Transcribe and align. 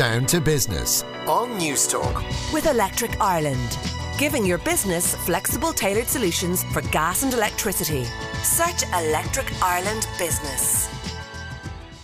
Down 0.00 0.24
to 0.28 0.40
Business 0.40 1.02
on 1.26 1.60
Newstalk. 1.60 2.24
With 2.54 2.64
Electric 2.64 3.20
Ireland, 3.20 3.78
giving 4.16 4.46
your 4.46 4.56
business 4.56 5.14
flexible 5.14 5.74
tailored 5.74 6.06
solutions 6.06 6.64
for 6.72 6.80
gas 6.88 7.22
and 7.22 7.34
electricity. 7.34 8.04
Search 8.42 8.82
Electric 8.94 9.52
Ireland 9.62 10.08
Business. 10.18 10.88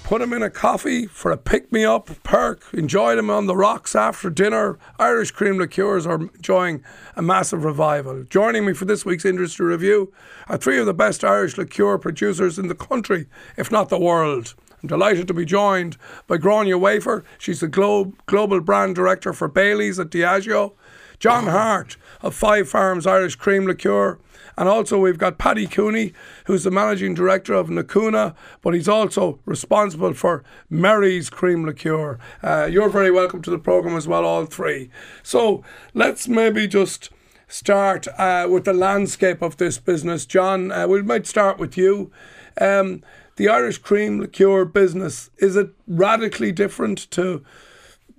Put 0.05 0.21
them 0.21 0.35
in 0.35 0.43
a 0.43 0.51
coffee 0.51 1.07
for 1.07 1.31
a 1.33 1.39
pick 1.39 1.73
me 1.73 1.87
up 1.87 2.11
perk. 2.23 2.65
Enjoy 2.75 3.17
them 3.17 3.31
on 3.31 3.47
the 3.47 3.57
rocks 3.57 3.97
after 3.97 4.29
dinner. 4.29 4.79
Irish 4.99 5.31
cream 5.31 5.57
liqueurs 5.57 6.07
are 6.07 6.21
enjoying 6.21 6.85
a 7.17 7.23
massive 7.23 7.65
revival. 7.65 8.25
Joining 8.25 8.67
me 8.67 8.75
for 8.75 8.85
this 8.85 9.07
week's 9.07 9.25
industry 9.25 9.65
review 9.65 10.13
are 10.49 10.59
three 10.59 10.79
of 10.79 10.85
the 10.85 10.93
best 10.93 11.25
Irish 11.25 11.57
liqueur 11.57 11.97
producers 11.97 12.59
in 12.59 12.69
the 12.69 12.75
country, 12.75 13.27
if 13.57 13.73
not 13.73 13.89
the 13.89 13.99
world. 13.99 14.55
I'm 14.87 15.01
delighted 15.01 15.27
to 15.27 15.35
be 15.35 15.45
joined 15.45 15.97
by 16.29 16.39
Gráinne 16.39 16.79
Wafer. 16.79 17.25
She's 17.39 17.59
the 17.59 17.67
glo- 17.67 18.13
global 18.27 18.61
brand 18.61 18.95
director 18.95 19.33
for 19.33 19.49
Bailey's 19.49 19.99
at 19.99 20.11
Diageo. 20.11 20.75
John 21.19 21.49
Hart 21.49 21.97
of 22.23 22.37
Five 22.37 22.69
Farms 22.69 23.05
Irish 23.05 23.35
Cream 23.35 23.67
Liqueur. 23.67 24.21
And 24.57 24.69
also, 24.69 25.01
we've 25.01 25.19
got 25.19 25.39
Paddy 25.39 25.67
Cooney, 25.67 26.13
who's 26.45 26.63
the 26.63 26.71
managing 26.71 27.15
director 27.15 27.53
of 27.55 27.67
Nakuna, 27.67 28.37
but 28.63 28.75
he's 28.75 28.87
also 28.87 29.41
responsible 29.45 30.15
for 30.15 30.45
Merry's 30.71 31.31
Cream 31.31 31.67
Liqueur. 31.67 32.21
Uh, 32.41 32.69
you're 32.71 32.89
very 32.89 33.11
welcome 33.11 33.43
to 33.43 33.51
the 33.51 33.59
programme 33.59 33.97
as 33.97 34.07
well, 34.07 34.25
all 34.25 34.47
three. 34.47 34.89
So, 35.25 35.65
let's 35.95 36.29
maybe 36.29 36.69
just 36.69 37.11
start 37.49 38.07
uh, 38.19 38.47
with 38.49 38.65
the 38.65 38.73
landscape 38.73 39.43
of 39.43 39.57
this 39.57 39.79
business. 39.79 40.27
John, 40.27 40.71
uh, 40.71 40.87
we 40.87 41.03
might 41.03 41.27
start 41.27 41.59
with 41.59 41.77
you. 41.77 42.13
Um, 42.61 43.03
the 43.37 43.49
Irish 43.49 43.79
cream 43.79 44.21
liqueur 44.21 44.65
business, 44.65 45.31
is 45.39 45.57
it 45.57 45.71
radically 45.87 46.53
different 46.53 47.11
to 47.13 47.45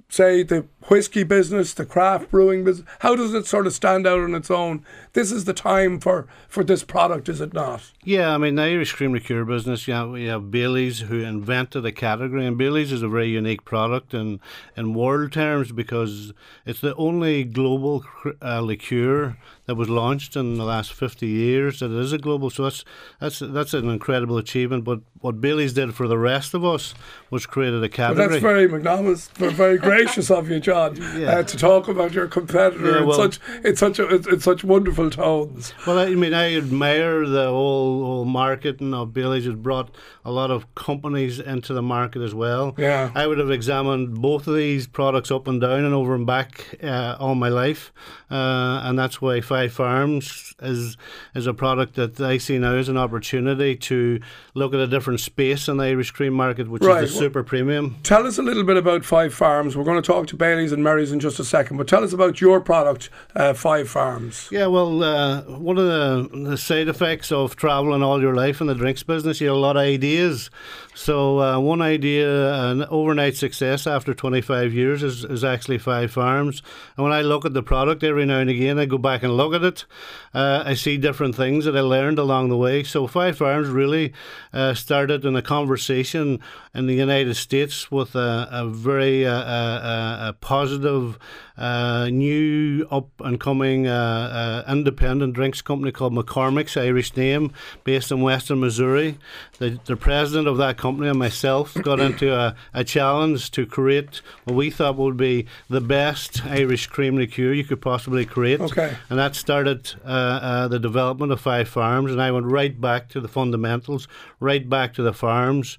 say 0.10 0.44
the 0.44 0.66
whiskey 0.88 1.24
business, 1.24 1.74
the 1.74 1.86
craft 1.86 2.32
brewing 2.32 2.64
business? 2.64 2.88
How 3.00 3.16
does 3.16 3.34
it 3.34 3.46
sort 3.46 3.68
of 3.68 3.74
stand 3.74 4.08
out 4.08 4.20
on 4.20 4.36
its 4.36 4.52
own? 4.52 4.84
This 5.14 5.32
is 5.32 5.46
the 5.46 5.54
time 5.54 6.00
for, 6.00 6.28
for 6.48 6.64
this 6.64 6.84
product, 6.84 7.30
is 7.30 7.42
it 7.42 7.54
not? 7.54 7.92
Yeah, 8.04 8.34
I 8.34 8.38
mean, 8.38 8.56
the 8.56 8.64
Irish 8.64 8.94
cream 8.94 9.14
liqueur 9.14 9.44
business, 9.46 9.88
yeah, 9.88 10.06
we 10.06 10.26
have 10.26 10.52
Bailey's 10.52 11.02
who 11.02 11.20
invented 11.20 11.86
a 11.86 11.92
category, 11.92 12.46
and 12.46 12.58
Bailey's 12.58 12.92
is 12.92 13.02
a 13.02 13.10
very 13.10 13.30
unique 13.30 13.66
product 13.66 14.14
in, 14.14 14.40
in 14.76 14.94
world 14.94 15.34
terms 15.34 15.72
because 15.72 16.34
it's 16.66 16.82
the 16.82 16.96
only 16.96 17.44
global 17.44 18.06
uh, 18.42 18.62
liqueur 18.62 19.38
that 19.66 19.76
was 19.76 19.90
launched 19.90 20.36
in 20.38 20.58
the 20.58 20.64
last 20.64 20.94
50 20.94 21.28
years 21.28 21.82
that 21.82 21.92
is 21.92 22.14
a 22.14 22.18
global. 22.18 22.50
So 22.50 22.64
that's, 22.64 22.86
that's, 23.20 23.40
that's 23.40 23.74
an 23.74 23.90
incredible 23.90 24.38
achievement. 24.38 24.86
But 24.86 25.02
what 25.20 25.42
Bailey's 25.42 25.74
did 25.74 25.94
for 25.94 26.08
the 26.08 26.18
rest 26.18 26.54
of 26.54 26.64
us 26.64 26.94
was 27.30 27.46
created 27.46 27.84
a 27.84 27.90
category. 27.90 28.28
Well, 28.28 28.30
that's 28.30 28.42
very 28.42 28.68
magnanimous, 28.68 29.28
very 29.28 29.78
gracious 29.78 30.32
of 30.32 30.50
you, 30.50 30.62
John, 30.62 30.77
yeah. 31.18 31.40
uh, 31.40 31.44
to 31.44 31.58
talk 31.58 31.88
about 31.88 32.14
your 32.14 32.28
competitor 32.28 33.00
yeah, 33.00 33.04
well, 33.04 33.22
in 33.22 33.32
such 33.32 33.40
in 33.64 33.76
such 33.76 34.00
a, 34.00 34.16
in 34.16 34.40
such 34.40 34.64
wonderful 34.64 35.10
tones. 35.10 35.74
Well, 35.86 36.00
I 36.00 36.16
mean, 36.16 36.34
I 36.34 36.56
admire 36.56 37.26
the 37.26 37.48
whole 37.48 38.06
whole 38.06 38.26
marketing 38.26 38.94
of 38.94 39.14
Bailey's. 39.14 39.48
It 39.48 39.62
brought 39.62 39.94
a 40.26 40.32
lot 40.32 40.52
of 40.52 40.74
companies 40.76 41.40
into 41.40 41.74
the 41.74 41.82
market 41.82 42.22
as 42.22 42.34
well. 42.34 42.76
Yeah, 42.78 43.12
I 43.16 43.28
would 43.28 43.38
have 43.38 43.52
examined 43.52 44.22
both 44.22 44.48
of 44.48 44.56
these 44.56 44.88
products 44.88 45.32
up 45.32 45.48
and 45.48 45.62
down 45.62 45.84
and 45.84 45.94
over 45.94 46.16
and 46.16 46.26
back 46.26 46.76
uh, 46.84 47.16
all 47.20 47.36
my 47.36 47.50
life, 47.50 47.92
uh, 48.30 48.82
and 48.84 48.98
that's 48.98 49.22
why 49.22 49.42
Five 49.42 49.74
Farms 49.74 50.54
is 50.62 50.98
is 51.36 51.48
a 51.48 51.54
product 51.54 51.96
that 51.96 52.20
I 52.20 52.38
see 52.38 52.58
now 52.58 52.74
as 52.74 52.90
an 52.90 52.98
opportunity 52.98 53.76
to 53.76 54.20
look 54.54 54.74
at 54.74 54.80
a 54.80 54.88
different 54.88 55.20
space 55.20 55.68
in 55.68 55.78
the 55.78 55.86
Irish 55.86 56.12
cream 56.12 56.34
market, 56.34 56.68
which 56.68 56.84
right. 56.84 57.04
is 57.04 57.14
the 57.14 57.20
super 57.20 57.44
premium. 57.44 57.98
Tell 58.04 58.26
us 58.26 58.38
a 58.38 58.44
little 58.44 58.64
bit 58.64 58.78
about 58.78 59.06
Five 59.06 59.34
Farms. 59.34 59.76
We're 59.76 59.84
going 59.84 60.02
to 60.02 60.06
talk 60.06 60.28
to 60.28 60.38
Bailey's 60.68 60.74
and 60.74 60.84
Merry's 60.84 61.12
in 61.14 61.22
just 61.22 61.40
a 61.40 61.46
second, 61.46 61.78
but 61.78 61.88
tell 61.88 62.04
us 62.04 62.12
about 62.12 62.42
your 62.42 62.60
product, 62.60 63.10
uh, 63.38 63.54
Five 63.54 63.88
Farms. 63.88 64.50
Yeah, 64.52 64.66
well, 64.66 65.02
uh, 65.02 65.44
one 65.44 65.78
of 65.78 65.86
the, 65.86 66.50
the 66.50 66.58
side 66.58 66.90
effects 66.90 67.32
of 67.32 67.56
traveling 67.56 68.04
all 68.04 68.22
your 68.22 68.36
life 68.36 68.60
in 68.60 68.68
the 68.68 68.76
drinks 68.76 69.02
business, 69.02 69.40
you 69.40 69.48
have 69.48 69.56
a 69.56 69.60
lot 69.60 69.78
of 69.78 69.84
ideas. 69.84 70.50
So 70.94 71.40
uh, 71.40 71.60
one 71.60 71.82
idea, 71.82 72.54
an 72.54 72.84
overnight 72.90 73.38
success 73.38 73.86
after 73.86 74.14
25 74.14 74.74
years, 74.74 75.04
is, 75.04 75.24
is 75.24 75.44
actually 75.44 75.78
Five 75.78 76.12
Farms. 76.12 76.62
And 76.98 77.04
when 77.04 77.14
I 77.14 77.22
look 77.22 77.46
at 77.46 77.54
the 77.54 77.64
product 77.64 78.04
every 78.04 78.26
now 78.26 78.40
and 78.40 78.50
again, 78.50 78.80
I 78.80 78.86
go 78.86 78.98
back 78.98 79.24
and 79.24 79.38
look 79.38 79.54
at 79.54 79.64
it. 79.64 79.86
Uh, 80.34 80.64
I 80.66 80.74
see 80.74 80.98
different 80.98 81.36
things 81.36 81.66
that 81.66 81.78
I 81.78 81.82
learned 81.82 82.20
along 82.20 82.50
the 82.50 82.58
way. 82.58 82.84
So 82.84 83.06
Five 83.08 83.38
Farms 83.38 83.70
really 83.70 84.12
uh, 84.52 84.74
started 84.74 85.24
in 85.24 85.36
a 85.36 85.42
conversation 85.42 86.40
in 86.74 86.88
the 86.88 86.96
United 86.96 87.36
States 87.36 87.92
with 87.92 88.16
a, 88.16 88.50
a 88.52 88.68
very 88.68 89.26
uh, 89.26 89.32
a, 89.32 90.30
a 90.30 90.34
positive, 90.58 91.20
uh, 91.56 92.10
new 92.12 92.88
up 92.90 93.10
and 93.20 93.40
coming 93.40 93.86
uh, 93.86 94.64
independent 94.68 95.34
drinks 95.34 95.62
company 95.62 95.92
called 95.92 96.14
McCormick's, 96.14 96.76
Irish 96.76 97.16
name, 97.16 97.54
based 97.84 98.12
in 98.12 98.22
Western 98.22 98.60
Missouri. 98.60 99.20
The, 99.60 99.80
the 99.86 99.96
president 99.96 100.48
of 100.48 100.58
that 100.58 100.78
company 100.78 101.10
and 101.10 101.20
myself 101.20 101.74
got 101.90 102.00
into 102.00 102.34
a, 102.34 102.56
a 102.74 102.84
challenge 102.84 103.52
to 103.52 103.68
create 103.68 104.22
what 104.46 104.56
we 104.56 104.72
thought 104.72 104.98
would 104.98 105.18
be 105.18 105.46
the 105.70 105.82
best 105.82 106.44
Irish 106.46 106.88
cream 106.88 107.16
liqueur 107.18 107.54
you 107.54 107.64
could 107.64 107.82
possibly 107.82 108.26
create. 108.26 108.60
Okay. 108.60 108.96
And 109.10 109.20
that 109.20 109.36
started 109.36 109.94
uh, 110.04 110.08
uh, 110.08 110.68
the 110.68 110.80
development 110.80 111.32
of 111.32 111.40
Five 111.40 111.70
Farms, 111.70 112.12
and 112.12 112.20
I 112.20 112.32
went 112.32 112.48
right 112.48 112.80
back 112.82 113.10
to 113.10 113.22
the 113.22 113.28
fundamentals, 113.28 114.08
right 114.40 114.68
back 114.68 114.96
to 114.96 115.04
the 115.04 115.14
farms. 115.14 115.78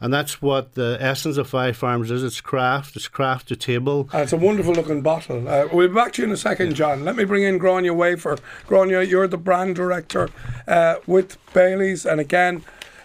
And 0.00 0.14
that's 0.14 0.40
what 0.40 0.74
the 0.74 0.96
essence 0.98 1.36
of 1.36 1.48
Five 1.48 1.76
Farms 1.76 2.10
is 2.10 2.24
it's 2.24 2.40
craft, 2.40 2.96
it's 2.96 3.06
craft 3.06 3.48
to 3.48 3.56
table. 3.56 4.08
Uh, 4.14 4.18
it's 4.18 4.32
a 4.32 4.36
wonderful 4.38 4.72
looking 4.72 5.02
bottle. 5.02 5.46
Uh, 5.46 5.68
we'll 5.70 5.88
be 5.88 5.94
back 5.94 6.14
to 6.14 6.22
you 6.22 6.28
in 6.28 6.32
a 6.32 6.38
second, 6.38 6.74
John. 6.74 7.04
Let 7.04 7.16
me 7.16 7.24
bring 7.24 7.42
in 7.42 7.58
Gráinne 7.58 7.94
Wafer. 7.94 8.38
Gráinne, 8.66 9.06
you're 9.06 9.28
the 9.28 9.36
brand 9.36 9.76
director 9.76 10.30
uh, 10.66 10.96
with 11.06 11.36
Bailey's, 11.52 12.06
and 12.06 12.18
again, 12.18 12.64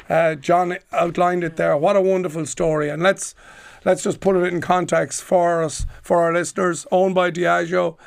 uh, 0.09 0.35
John 0.35 0.78
outlined 0.94 1.44
it 1.44 1.57
there. 1.57 1.75
What 1.75 1.97
a 1.97 2.01
wonderful 2.01 2.45
story! 2.45 2.89
And 2.89 3.03
let's 3.03 3.35
let's 3.84 4.03
just 4.03 4.22
put 4.22 4.38
it 4.38 4.53
in 4.53 4.61
context 4.61 5.22
for 5.22 5.63
us, 5.63 5.85
for 6.01 6.22
our 6.22 6.31
listeners. 6.31 6.88
Owned 6.91 7.16
by 7.16 7.29
Diageo, 7.29 7.97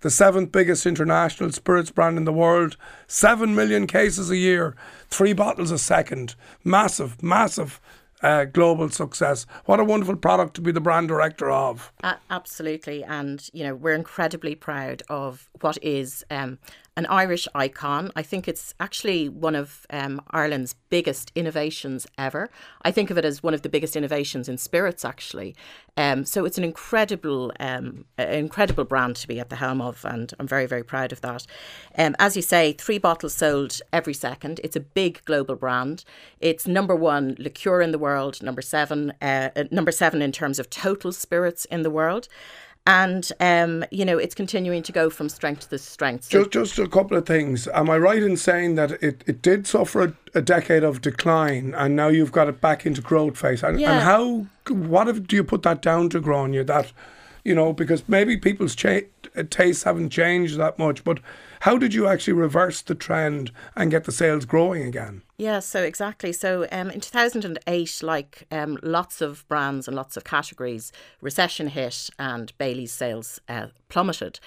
the 0.00 0.10
seventh 0.10 0.52
biggest 0.52 0.86
international 0.86 1.52
spirits 1.52 1.90
brand 1.90 2.16
in 2.16 2.24
the 2.24 2.32
world. 2.32 2.76
Seven 3.08 3.54
million 3.54 3.86
cases 3.86 4.30
a 4.30 4.36
year, 4.36 4.74
three 5.10 5.34
bottles 5.34 5.70
a 5.70 5.78
second. 5.78 6.34
Massive, 6.64 7.22
massive 7.22 7.80
uh, 8.22 8.44
global 8.44 8.88
success. 8.90 9.46
What 9.64 9.80
a 9.80 9.84
wonderful 9.84 10.16
product 10.16 10.54
to 10.54 10.60
be 10.60 10.72
the 10.72 10.80
brand 10.80 11.08
director 11.08 11.50
of. 11.50 11.92
Uh, 12.02 12.14
absolutely, 12.30 13.04
and 13.04 13.48
you 13.52 13.64
know 13.64 13.74
we're 13.74 13.94
incredibly 13.94 14.54
proud 14.54 15.02
of 15.08 15.48
what 15.60 15.78
is 15.82 16.24
um, 16.30 16.58
an 16.98 17.06
Irish 17.06 17.46
icon. 17.54 18.10
I 18.16 18.22
think 18.22 18.48
it's 18.48 18.74
actually 18.80 19.28
one 19.28 19.54
of 19.54 19.86
um, 19.88 20.20
Ireland's 20.32 20.74
biggest 20.90 21.30
innovations 21.36 22.08
ever. 22.18 22.50
I 22.82 22.90
think 22.90 23.08
of 23.10 23.16
it 23.16 23.24
as 23.24 23.40
one 23.40 23.54
of 23.54 23.62
the 23.62 23.68
biggest 23.68 23.94
innovations 23.94 24.48
in 24.48 24.58
spirits, 24.58 25.04
actually. 25.04 25.54
Um, 25.96 26.24
so 26.24 26.44
it's 26.44 26.58
an 26.58 26.64
incredible, 26.64 27.52
um, 27.60 28.04
incredible 28.18 28.82
brand 28.82 29.14
to 29.16 29.28
be 29.28 29.38
at 29.38 29.48
the 29.48 29.56
helm 29.56 29.80
of, 29.80 30.04
and 30.04 30.34
I'm 30.40 30.48
very, 30.48 30.66
very 30.66 30.82
proud 30.82 31.12
of 31.12 31.20
that. 31.20 31.46
Um, 31.96 32.16
as 32.18 32.34
you 32.34 32.42
say, 32.42 32.72
three 32.72 32.98
bottles 32.98 33.34
sold 33.34 33.80
every 33.92 34.14
second. 34.14 34.60
It's 34.64 34.76
a 34.76 34.80
big 34.80 35.24
global 35.24 35.54
brand. 35.54 36.04
It's 36.40 36.66
number 36.66 36.96
one 36.96 37.36
liqueur 37.38 37.80
in 37.80 37.92
the 37.92 37.98
world, 37.98 38.42
number 38.42 38.62
seven, 38.62 39.12
uh, 39.22 39.50
uh 39.54 39.64
number 39.70 39.92
seven 39.92 40.20
in 40.20 40.32
terms 40.32 40.58
of 40.58 40.68
total 40.68 41.12
spirits 41.12 41.64
in 41.66 41.84
the 41.84 41.90
world 41.90 42.26
and 42.86 43.30
um, 43.40 43.84
you 43.90 44.04
know 44.04 44.18
it's 44.18 44.34
continuing 44.34 44.82
to 44.82 44.92
go 44.92 45.10
from 45.10 45.28
strength 45.28 45.70
to 45.70 45.78
strength. 45.78 46.24
So 46.24 46.44
just, 46.44 46.52
just 46.52 46.78
a 46.78 46.88
couple 46.88 47.16
of 47.16 47.26
things. 47.26 47.68
Am 47.68 47.90
I 47.90 47.98
right 47.98 48.22
in 48.22 48.36
saying 48.36 48.76
that 48.76 48.92
it, 49.02 49.22
it 49.26 49.42
did 49.42 49.66
suffer 49.66 50.02
a, 50.02 50.12
a 50.34 50.42
decade 50.42 50.84
of 50.84 51.00
decline, 51.00 51.74
and 51.74 51.94
now 51.94 52.08
you've 52.08 52.32
got 52.32 52.48
it 52.48 52.60
back 52.60 52.86
into 52.86 53.00
growth 53.00 53.38
phase? 53.38 53.62
And, 53.62 53.80
yeah. 53.80 53.92
and 53.92 54.02
how? 54.02 54.46
What 54.74 55.08
if, 55.08 55.26
do 55.26 55.36
you 55.36 55.44
put 55.44 55.62
that 55.62 55.82
down 55.82 56.10
to 56.10 56.20
Gráinne? 56.20 56.66
That 56.66 56.92
you 57.44 57.54
know, 57.54 57.72
because 57.72 58.06
maybe 58.08 58.36
people's 58.36 58.74
cha- 58.74 59.00
tastes 59.44 59.84
haven't 59.84 60.10
changed 60.10 60.56
that 60.58 60.78
much, 60.78 61.04
but 61.04 61.20
how 61.60 61.76
did 61.76 61.94
you 61.94 62.06
actually 62.06 62.34
reverse 62.34 62.82
the 62.82 62.94
trend 62.94 63.50
and 63.74 63.90
get 63.90 64.04
the 64.04 64.12
sales 64.12 64.44
growing 64.44 64.82
again? 64.82 65.22
Yeah, 65.38 65.60
so 65.60 65.82
exactly. 65.82 66.32
So 66.32 66.66
um, 66.72 66.90
in 66.90 67.00
2008, 67.00 68.00
like 68.02 68.46
um, 68.50 68.78
lots 68.82 69.20
of 69.20 69.46
brands 69.48 69.86
and 69.86 69.96
lots 69.96 70.16
of 70.16 70.24
categories, 70.24 70.92
recession 71.20 71.68
hit 71.68 72.10
and 72.18 72.52
Bailey's 72.58 72.92
sales 72.92 73.40
uh, 73.48 73.68
plummeted. 73.88 74.40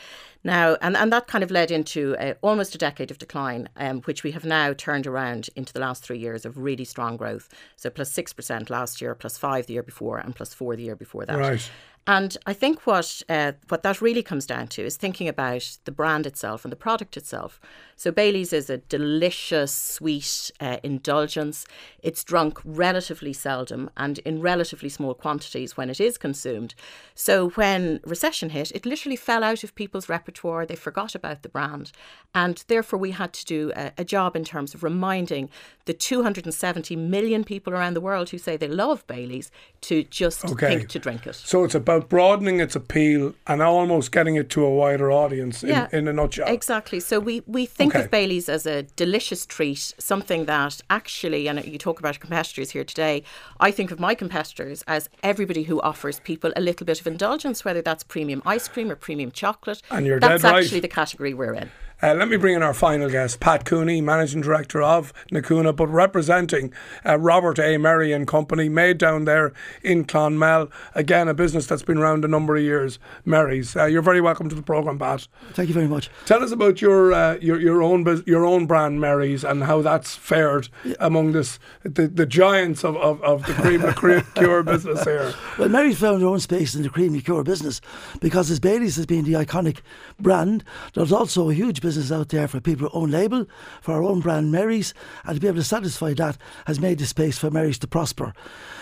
Now, 0.43 0.75
and, 0.81 0.97
and 0.97 1.11
that 1.13 1.27
kind 1.27 1.43
of 1.43 1.51
led 1.51 1.71
into 1.71 2.15
a, 2.19 2.33
almost 2.41 2.75
a 2.75 2.77
decade 2.77 3.11
of 3.11 3.19
decline, 3.19 3.69
um, 3.77 4.01
which 4.01 4.23
we 4.23 4.31
have 4.31 4.43
now 4.43 4.73
turned 4.73 5.05
around 5.05 5.49
into 5.55 5.71
the 5.71 5.79
last 5.79 6.03
three 6.03 6.17
years 6.17 6.45
of 6.45 6.57
really 6.57 6.83
strong 6.83 7.15
growth. 7.15 7.47
So 7.75 7.89
plus 7.89 8.11
6% 8.11 8.69
last 8.69 9.01
year, 9.01 9.13
plus 9.15 9.37
5 9.37 9.67
the 9.67 9.73
year 9.73 9.83
before, 9.83 10.17
and 10.17 10.35
plus 10.35 10.53
4 10.53 10.75
the 10.75 10.83
year 10.83 10.95
before 10.95 11.25
that. 11.25 11.37
Right. 11.37 11.69
And 12.07 12.35
I 12.47 12.53
think 12.53 12.87
what 12.87 13.21
uh, 13.29 13.51
what 13.69 13.83
that 13.83 14.01
really 14.01 14.23
comes 14.23 14.47
down 14.47 14.67
to 14.69 14.83
is 14.83 14.97
thinking 14.97 15.27
about 15.27 15.77
the 15.85 15.91
brand 15.91 16.25
itself 16.25 16.65
and 16.65 16.71
the 16.71 16.75
product 16.77 17.15
itself. 17.15 17.59
So 17.95 18.11
Bailey's 18.11 18.51
is 18.51 18.71
a 18.71 18.79
delicious, 18.79 19.71
sweet, 19.71 20.49
uh, 20.59 20.77
indulgence. 20.81 21.67
It's 22.01 22.23
drunk 22.23 22.59
relatively 22.65 23.33
seldom 23.33 23.91
and 23.95 24.17
in 24.19 24.41
relatively 24.41 24.89
small 24.89 25.13
quantities 25.13 25.77
when 25.77 25.91
it 25.91 26.01
is 26.01 26.17
consumed. 26.17 26.73
So 27.13 27.49
when 27.51 27.99
recession 28.03 28.49
hit, 28.49 28.71
it 28.71 28.87
literally 28.87 29.15
fell 29.15 29.43
out 29.43 29.63
of 29.63 29.75
people's 29.75 30.09
repertoire. 30.09 30.65
They 30.65 30.75
forgot 30.75 31.13
about 31.13 31.43
the 31.43 31.49
brand. 31.49 31.91
And 32.33 32.63
therefore, 32.67 32.97
we 32.97 33.11
had 33.11 33.33
to 33.33 33.45
do 33.45 33.71
a, 33.75 33.91
a 33.99 34.03
job 34.03 34.35
in 34.35 34.43
terms 34.43 34.73
of 34.73 34.83
reminding 34.83 35.51
the 35.85 35.93
270 35.93 36.95
million 36.95 37.43
people 37.43 37.73
around 37.73 37.93
the 37.93 38.01
world 38.01 38.31
who 38.31 38.39
say 38.39 38.57
they 38.57 38.67
love 38.67 39.05
Bailey's 39.05 39.51
to 39.81 40.03
just 40.03 40.43
Okay. 40.45 40.79
think 40.79 40.89
to 40.89 40.97
drink 40.97 41.27
it. 41.27 41.35
So 41.35 41.63
it's 41.63 41.75
about 41.75 41.90
broadening 41.99 42.59
its 42.59 42.75
appeal 42.75 43.33
and 43.47 43.61
almost 43.61 44.11
getting 44.11 44.35
it 44.35 44.49
to 44.51 44.63
a 44.63 44.69
wider 44.69 45.11
audience 45.11 45.63
in, 45.63 45.87
in 45.91 46.07
a 46.07 46.13
nutshell. 46.13 46.47
Exactly. 46.47 46.99
So 46.99 47.19
we, 47.19 47.43
we 47.45 47.65
think 47.65 47.95
Okay. 47.95 48.05
of 48.05 48.11
Bailey's 48.11 48.47
as 48.49 48.65
a 48.65 48.83
delicious 48.83 49.45
treat, 49.45 49.93
something 49.97 50.45
that 50.45 50.81
actually, 50.89 51.47
and 51.47 51.63
you 51.65 51.77
talk 51.77 51.99
about 51.99 52.19
competitors 52.19 52.71
here 52.71 52.83
today, 52.83 53.23
I 53.59 53.71
think 53.71 53.91
of 53.91 53.99
my 53.99 54.15
competitors 54.15 54.83
as 54.87 55.09
everybody 55.23 55.63
who 55.63 55.81
offers 55.81 56.19
people 56.19 56.53
a 56.55 56.61
little 56.61 56.85
bit 56.85 56.99
of 57.01 57.07
indulgence, 57.07 57.65
whether 57.65 57.81
that's 57.81 58.03
premium 58.03 58.41
ice 58.45 58.67
cream 58.67 58.89
or 58.91 58.95
premium 58.95 59.31
chocolate. 59.31 59.81
And 59.89 60.05
you're 60.05 60.19
that's 60.19 60.43
dead 60.43 60.51
right. 60.51 60.63
actually 60.63 60.79
the 60.79 60.87
category 60.87 61.33
we're 61.33 61.53
in. 61.53 61.71
Uh, 62.03 62.15
let 62.15 62.27
me 62.27 62.35
bring 62.35 62.55
in 62.55 62.63
our 62.63 62.73
final 62.73 63.07
guest, 63.11 63.39
Pat 63.39 63.63
Cooney, 63.63 64.01
Managing 64.01 64.41
Director 64.41 64.81
of 64.81 65.13
Nakuna, 65.31 65.75
but 65.75 65.85
representing 65.85 66.73
uh, 67.05 67.19
Robert 67.19 67.59
A. 67.59 67.77
Merry 67.77 68.11
and 68.11 68.27
Company, 68.27 68.69
made 68.69 68.97
down 68.97 69.25
there 69.25 69.53
in 69.83 70.05
Clonmel. 70.05 70.71
Again, 70.95 71.27
a 71.27 71.35
business 71.35 71.67
that's 71.67 71.83
been 71.83 71.99
around 71.99 72.25
a 72.25 72.27
number 72.27 72.55
of 72.55 72.63
years, 72.63 72.97
Merry's. 73.23 73.75
Uh, 73.75 73.85
you're 73.85 74.01
very 74.01 74.19
welcome 74.19 74.49
to 74.49 74.55
the 74.55 74.63
programme, 74.63 74.97
Pat. 74.97 75.27
Thank 75.53 75.67
you 75.69 75.75
very 75.75 75.87
much. 75.87 76.09
Tell 76.25 76.43
us 76.43 76.51
about 76.51 76.81
your 76.81 77.13
uh, 77.13 77.37
your 77.39 77.61
your 77.61 77.83
own 77.83 78.03
bus- 78.03 78.23
your 78.25 78.47
own 78.47 78.65
brand, 78.65 78.99
Merry's, 78.99 79.43
and 79.43 79.65
how 79.65 79.83
that's 79.83 80.15
fared 80.15 80.69
among 80.99 81.33
this 81.33 81.59
the, 81.83 82.07
the 82.07 82.25
giants 82.25 82.83
of, 82.83 82.97
of, 82.97 83.21
of 83.21 83.45
the 83.45 83.53
cream 83.53 83.83
liqueur 83.83 84.63
business 84.63 85.03
here. 85.03 85.35
Well, 85.59 85.69
Merry's 85.69 85.99
found 85.99 86.23
her 86.23 86.27
own 86.27 86.39
space 86.39 86.73
in 86.73 86.81
the 86.81 86.89
cream 86.89 87.13
liqueur 87.13 87.43
business 87.43 87.79
because 88.19 88.49
as 88.49 88.59
Bailey's 88.59 88.95
has 88.95 89.05
been 89.05 89.23
the 89.25 89.33
iconic 89.33 89.81
brand, 90.19 90.63
there's 90.95 91.11
also 91.11 91.51
a 91.51 91.53
huge 91.53 91.79
business 91.79 91.90
out 92.11 92.29
there 92.29 92.47
for 92.47 92.59
people 92.59 92.87
who 92.89 92.97
own 92.99 93.11
label, 93.11 93.45
for 93.81 93.93
our 93.93 94.03
own 94.03 94.19
brand 94.19 94.51
Merry's, 94.51 94.93
and 95.25 95.35
to 95.35 95.41
be 95.41 95.47
able 95.47 95.57
to 95.57 95.63
satisfy 95.63 96.13
that 96.13 96.37
has 96.67 96.79
made 96.79 96.99
the 96.99 97.05
space 97.05 97.37
for 97.37 97.49
Merry's 97.49 97.79
to 97.79 97.87
prosper. 97.87 98.33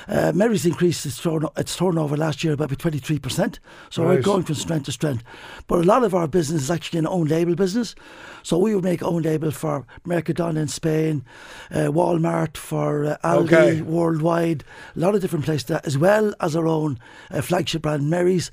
Uh, 0.08 0.32
Merry's 0.34 0.66
increased 0.66 1.06
its, 1.06 1.22
turn- 1.22 1.46
its 1.58 1.76
turnover 1.76 2.18
last 2.18 2.44
year 2.44 2.56
by 2.56 2.66
about 2.66 2.80
23%, 2.80 3.60
so 3.90 4.04
we're 4.06 4.22
going 4.22 4.44
from 4.44 4.56
strength 4.56 4.86
to 4.86 4.92
strength. 4.92 5.24
But 5.68 5.80
a 5.80 5.84
lot 5.84 6.04
of 6.04 6.16
our 6.16 6.28
business 6.28 6.64
is 6.64 6.72
actually 6.72 7.00
an 7.00 7.08
own 7.08 7.28
label 7.28 7.56
business, 7.56 7.94
so 8.42 8.58
we 8.58 8.74
would 8.74 8.84
make 8.84 9.04
own 9.04 9.22
label 9.22 9.52
for 9.52 9.86
Mercadona 10.08 10.58
in 10.58 10.68
Spain, 10.68 11.24
uh, 11.72 11.90
Walmart, 11.92 12.58
for 12.58 13.06
uh, 13.06 13.18
Aldi, 13.24 13.44
Okay. 13.50 13.82
worldwide, 13.82 14.64
a 14.96 15.00
lot 15.00 15.14
of 15.16 15.22
different 15.22 15.46
places, 15.46 15.66
that, 15.66 15.86
as 15.86 15.98
well 15.98 16.34
as 16.40 16.56
our 16.56 16.68
own 16.68 17.00
uh, 17.32 17.42
flagship 17.42 17.84
brand, 17.84 18.10
Merry's. 18.10 18.50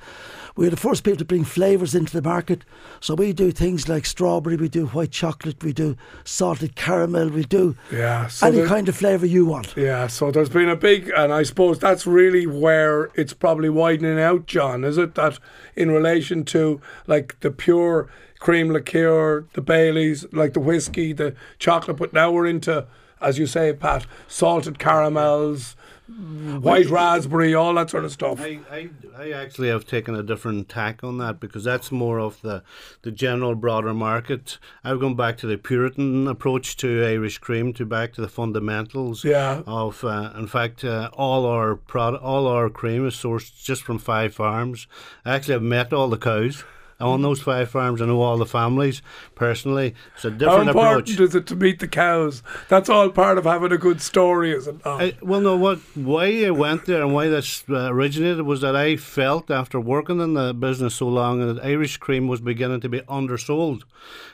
We're 0.56 0.70
the 0.70 0.76
first 0.76 1.04
people 1.04 1.18
to 1.18 1.24
bring 1.26 1.44
flavours 1.44 1.94
into 1.94 2.18
the 2.18 2.26
market. 2.26 2.64
So 3.00 3.14
we 3.14 3.34
do 3.34 3.52
things 3.52 3.90
like 3.90 4.06
strawberry, 4.06 4.56
we 4.56 4.70
do 4.70 4.86
white 4.86 5.10
chocolate, 5.10 5.62
we 5.62 5.74
do 5.74 5.96
salted 6.24 6.76
caramel, 6.76 7.28
we 7.28 7.44
do 7.44 7.76
Yeah, 7.92 8.26
so 8.28 8.46
any 8.46 8.66
kind 8.66 8.88
of 8.88 8.96
flavour 8.96 9.26
you 9.26 9.44
want. 9.44 9.76
Yeah, 9.76 10.06
so 10.06 10.30
there's 10.30 10.48
been 10.48 10.70
a 10.70 10.76
big, 10.76 11.10
and 11.14 11.30
I 11.30 11.42
suppose 11.42 11.78
that's 11.78 12.06
really 12.06 12.46
where 12.46 13.10
it's 13.14 13.34
probably 13.34 13.68
widening 13.68 14.18
out, 14.18 14.46
John, 14.46 14.82
is 14.82 14.96
it? 14.96 15.14
That 15.14 15.38
in 15.76 15.90
relation 15.90 16.42
to 16.46 16.80
like 17.06 17.38
the 17.40 17.50
pure 17.50 18.08
cream 18.38 18.70
liqueur, 18.70 19.44
the 19.52 19.60
Baileys, 19.60 20.24
like 20.32 20.54
the 20.54 20.60
whiskey, 20.60 21.12
the 21.12 21.34
chocolate, 21.58 21.98
but 21.98 22.14
now 22.14 22.30
we're 22.30 22.46
into, 22.46 22.86
as 23.20 23.38
you 23.38 23.46
say, 23.46 23.74
Pat, 23.74 24.06
salted 24.26 24.78
caramels, 24.78 25.76
white 26.08 26.88
raspberry, 26.88 27.54
all 27.54 27.74
that 27.74 27.90
sort 27.90 28.04
of 28.04 28.12
stuff. 28.12 28.40
I, 28.40 28.60
I, 28.70 28.88
I 29.16 29.30
actually 29.32 29.68
have 29.68 29.86
taken 29.86 30.14
a 30.14 30.22
different 30.22 30.68
tack 30.68 31.02
on 31.02 31.18
that 31.18 31.40
because 31.40 31.64
that's 31.64 31.90
more 31.90 32.20
of 32.20 32.40
the, 32.42 32.62
the 33.02 33.10
general 33.10 33.54
broader 33.54 33.92
market. 33.92 34.58
I've 34.84 35.00
gone 35.00 35.16
back 35.16 35.36
to 35.38 35.46
the 35.46 35.58
Puritan 35.58 36.28
approach 36.28 36.76
to 36.78 37.04
Irish 37.04 37.38
cream, 37.38 37.72
to 37.74 37.84
back 37.84 38.12
to 38.14 38.20
the 38.20 38.28
fundamentals 38.28 39.24
Yeah. 39.24 39.62
of. 39.66 40.04
Uh, 40.04 40.32
in 40.36 40.46
fact, 40.46 40.84
uh, 40.84 41.10
all 41.14 41.44
our 41.44 41.74
product, 41.74 42.22
all 42.22 42.46
our 42.46 42.70
cream 42.70 43.06
is 43.06 43.14
sourced 43.14 43.64
just 43.64 43.82
from 43.82 43.98
five 43.98 44.34
farms. 44.34 44.86
I 45.24 45.34
actually 45.34 45.54
have 45.54 45.62
met 45.62 45.92
all 45.92 46.08
the 46.08 46.18
cows. 46.18 46.64
On 46.98 47.20
those 47.20 47.42
five 47.42 47.70
farms, 47.70 48.00
I 48.00 48.06
know 48.06 48.22
all 48.22 48.38
the 48.38 48.46
families 48.46 49.02
personally. 49.34 49.94
It's 50.14 50.24
a 50.24 50.30
different 50.30 50.40
How 50.40 50.56
different 50.58 50.68
important 50.70 51.10
approach. 51.10 51.28
is 51.28 51.34
it 51.34 51.46
to 51.48 51.56
meet 51.56 51.78
the 51.78 51.88
cows? 51.88 52.42
That's 52.68 52.88
all 52.88 53.10
part 53.10 53.36
of 53.36 53.44
having 53.44 53.70
a 53.70 53.76
good 53.76 54.00
story, 54.00 54.52
is 54.52 54.66
it 54.66 54.82
not? 54.82 55.02
I, 55.02 55.12
well, 55.20 55.42
no. 55.42 55.56
What 55.56 55.78
why 55.94 56.44
I 56.46 56.50
went 56.50 56.86
there 56.86 57.02
and 57.02 57.12
why 57.12 57.28
this 57.28 57.64
uh, 57.68 57.92
originated 57.92 58.46
was 58.46 58.62
that 58.62 58.74
I 58.74 58.96
felt 58.96 59.50
after 59.50 59.78
working 59.78 60.20
in 60.20 60.32
the 60.32 60.54
business 60.54 60.94
so 60.94 61.08
long 61.08 61.46
that 61.46 61.62
Irish 61.62 61.98
cream 61.98 62.28
was 62.28 62.40
beginning 62.40 62.80
to 62.80 62.88
be 62.88 63.02
undersold. 63.02 63.84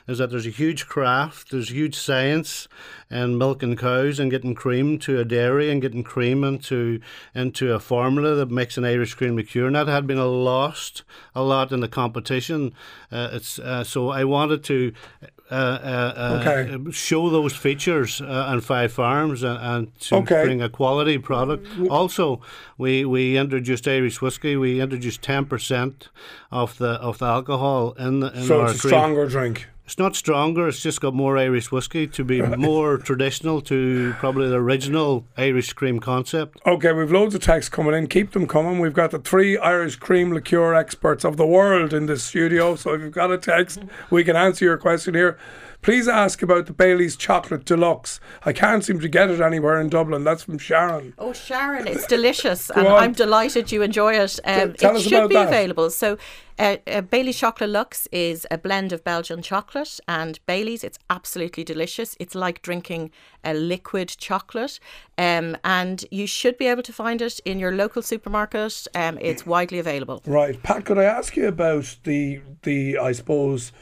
Is 0.07 0.19
that 0.19 0.29
there's 0.29 0.47
a 0.47 0.51
huge 0.51 0.87
craft, 0.87 1.51
there's 1.51 1.69
huge 1.69 1.95
science 1.95 2.67
in 3.09 3.37
milking 3.37 3.75
cows 3.75 4.19
and 4.19 4.31
getting 4.31 4.55
cream 4.55 4.99
to 4.99 5.19
a 5.19 5.25
dairy 5.25 5.69
and 5.69 5.81
getting 5.81 6.03
cream 6.03 6.43
into 6.43 6.99
into 7.35 7.73
a 7.73 7.79
formula 7.79 8.35
that 8.35 8.51
makes 8.51 8.77
an 8.77 8.85
Irish 8.85 9.15
cream 9.15 9.35
liqueur, 9.35 9.67
and 9.67 9.75
that 9.75 9.87
had 9.87 10.07
been 10.07 10.17
a 10.17 10.25
lost 10.25 11.03
a 11.35 11.43
lot 11.43 11.71
in 11.71 11.81
the 11.81 11.87
competition. 11.87 12.52
Uh, 13.11 13.29
it's 13.35 13.59
uh, 13.59 13.83
so 13.83 14.09
I 14.09 14.23
wanted 14.23 14.63
to. 14.65 14.93
Uh, 15.51 16.39
Okay. 16.41 16.91
show 16.91 17.29
those 17.29 17.53
features 17.55 18.21
uh, 18.21 18.25
on 18.51 18.61
Five 18.61 18.91
Farms 18.91 19.43
and, 19.43 19.59
and 19.59 19.99
to 19.99 20.15
Okay. 20.15 20.43
bring 20.45 20.61
a 20.63 20.69
quality 20.69 21.17
product. 21.19 21.67
Also, 21.89 22.41
we, 22.77 23.05
we 23.05 23.37
introduced 23.37 23.87
Irish 23.87 24.21
whiskey. 24.21 24.55
We 24.55 24.79
introduced 24.81 25.21
ten 25.21 25.45
percent 25.45 26.09
of 26.49 26.77
the 26.77 26.91
of 27.01 27.17
the 27.17 27.25
alcohol 27.25 27.93
in 27.99 28.21
the 28.21 28.31
in 28.33 28.43
so 28.43 28.61
our 28.61 28.69
it's 28.71 28.77
a 28.79 28.81
cream. 28.81 28.89
stronger 28.91 29.27
drink. 29.27 29.67
It's 29.85 29.97
not 29.97 30.15
stronger. 30.15 30.67
It's 30.69 30.81
just 30.81 31.01
got 31.01 31.13
more 31.13 31.37
Irish 31.37 31.71
whiskey 31.71 32.07
to 32.07 32.23
be 32.23 32.41
more 32.41 32.97
traditional 32.97 33.61
to 33.63 34.13
probably 34.17 34.47
the 34.49 34.55
original 34.55 35.25
Irish 35.35 35.73
cream 35.73 35.99
concept. 35.99 36.59
Okay, 36.65 36.93
we've 36.93 37.11
loads 37.11 37.35
of 37.35 37.41
texts 37.41 37.69
coming 37.69 37.93
in. 37.93 38.07
Keep 38.07 38.31
them 38.31 38.47
coming. 38.47 38.79
We've 38.79 38.93
got 38.93 39.11
the 39.11 39.19
three 39.19 39.57
Irish 39.57 39.97
cream 39.97 40.31
liqueur 40.31 40.73
experts 40.73 41.25
of 41.25 41.35
the 41.35 41.45
world 41.45 41.93
in 41.93 42.05
this 42.05 42.23
studio. 42.23 42.75
So 42.75 42.93
if 42.93 43.01
you've 43.01 43.11
got 43.11 43.31
a 43.31 43.37
text, 43.37 43.81
we 44.09 44.23
can 44.23 44.37
answer 44.37 44.63
your 44.63 44.77
question 44.77 45.15
here. 45.15 45.37
Please 45.83 46.07
ask 46.07 46.41
about 46.41 46.65
the 46.65 46.71
Bailey's 46.71 47.17
Chocolate 47.17 47.65
Deluxe. 47.65 48.21
I 48.45 48.53
can't 48.53 48.85
seem 48.85 49.01
to 49.01 49.09
get 49.09 49.29
it 49.29 49.41
anywhere 49.41 49.81
in 49.81 49.89
Dublin. 49.89 50.23
That's 50.23 50.43
from 50.43 50.57
Sharon. 50.57 51.13
Oh, 51.17 51.33
Sharon, 51.33 51.87
it's 51.87 52.07
delicious, 52.07 52.69
and 52.75 52.87
on. 52.87 53.03
I'm 53.03 53.11
delighted 53.11 53.69
you 53.69 53.81
enjoy 53.81 54.13
it. 54.13 54.39
Um, 54.45 54.73
tell 54.75 54.95
it 54.95 55.01
should 55.01 55.27
be 55.27 55.35
that. 55.35 55.49
available. 55.49 55.89
So, 55.89 56.17
uh, 56.57 56.77
uh, 56.87 57.01
Bailey's 57.01 57.37
Chocolate 57.37 57.69
Lux 57.69 58.07
is 58.13 58.47
a 58.49 58.57
blend 58.57 58.93
of 58.93 59.03
Belgian 59.03 59.41
chocolate 59.41 59.99
and 60.07 60.39
Bailey's. 60.45 60.85
It's 60.85 60.99
absolutely 61.09 61.65
delicious. 61.65 62.15
It's 62.17 62.33
like 62.33 62.61
drinking 62.61 63.11
a 63.43 63.53
liquid 63.53 64.07
chocolate, 64.07 64.79
um, 65.17 65.57
and 65.65 66.05
you 66.11 66.27
should 66.27 66.57
be 66.57 66.67
able 66.67 66.83
to 66.83 66.93
find 66.93 67.21
it 67.21 67.41
in 67.43 67.59
your 67.59 67.73
local 67.73 68.01
supermarket. 68.01 68.87
Um, 68.95 69.17
it's 69.19 69.45
widely 69.45 69.79
available. 69.79 70.21
Right, 70.25 70.63
Pat. 70.63 70.85
Could 70.85 70.97
I 70.97 71.03
ask 71.03 71.35
you 71.35 71.45
about 71.45 71.97
the 72.05 72.39
the 72.61 72.97
I 72.97 73.11
suppose 73.11 73.73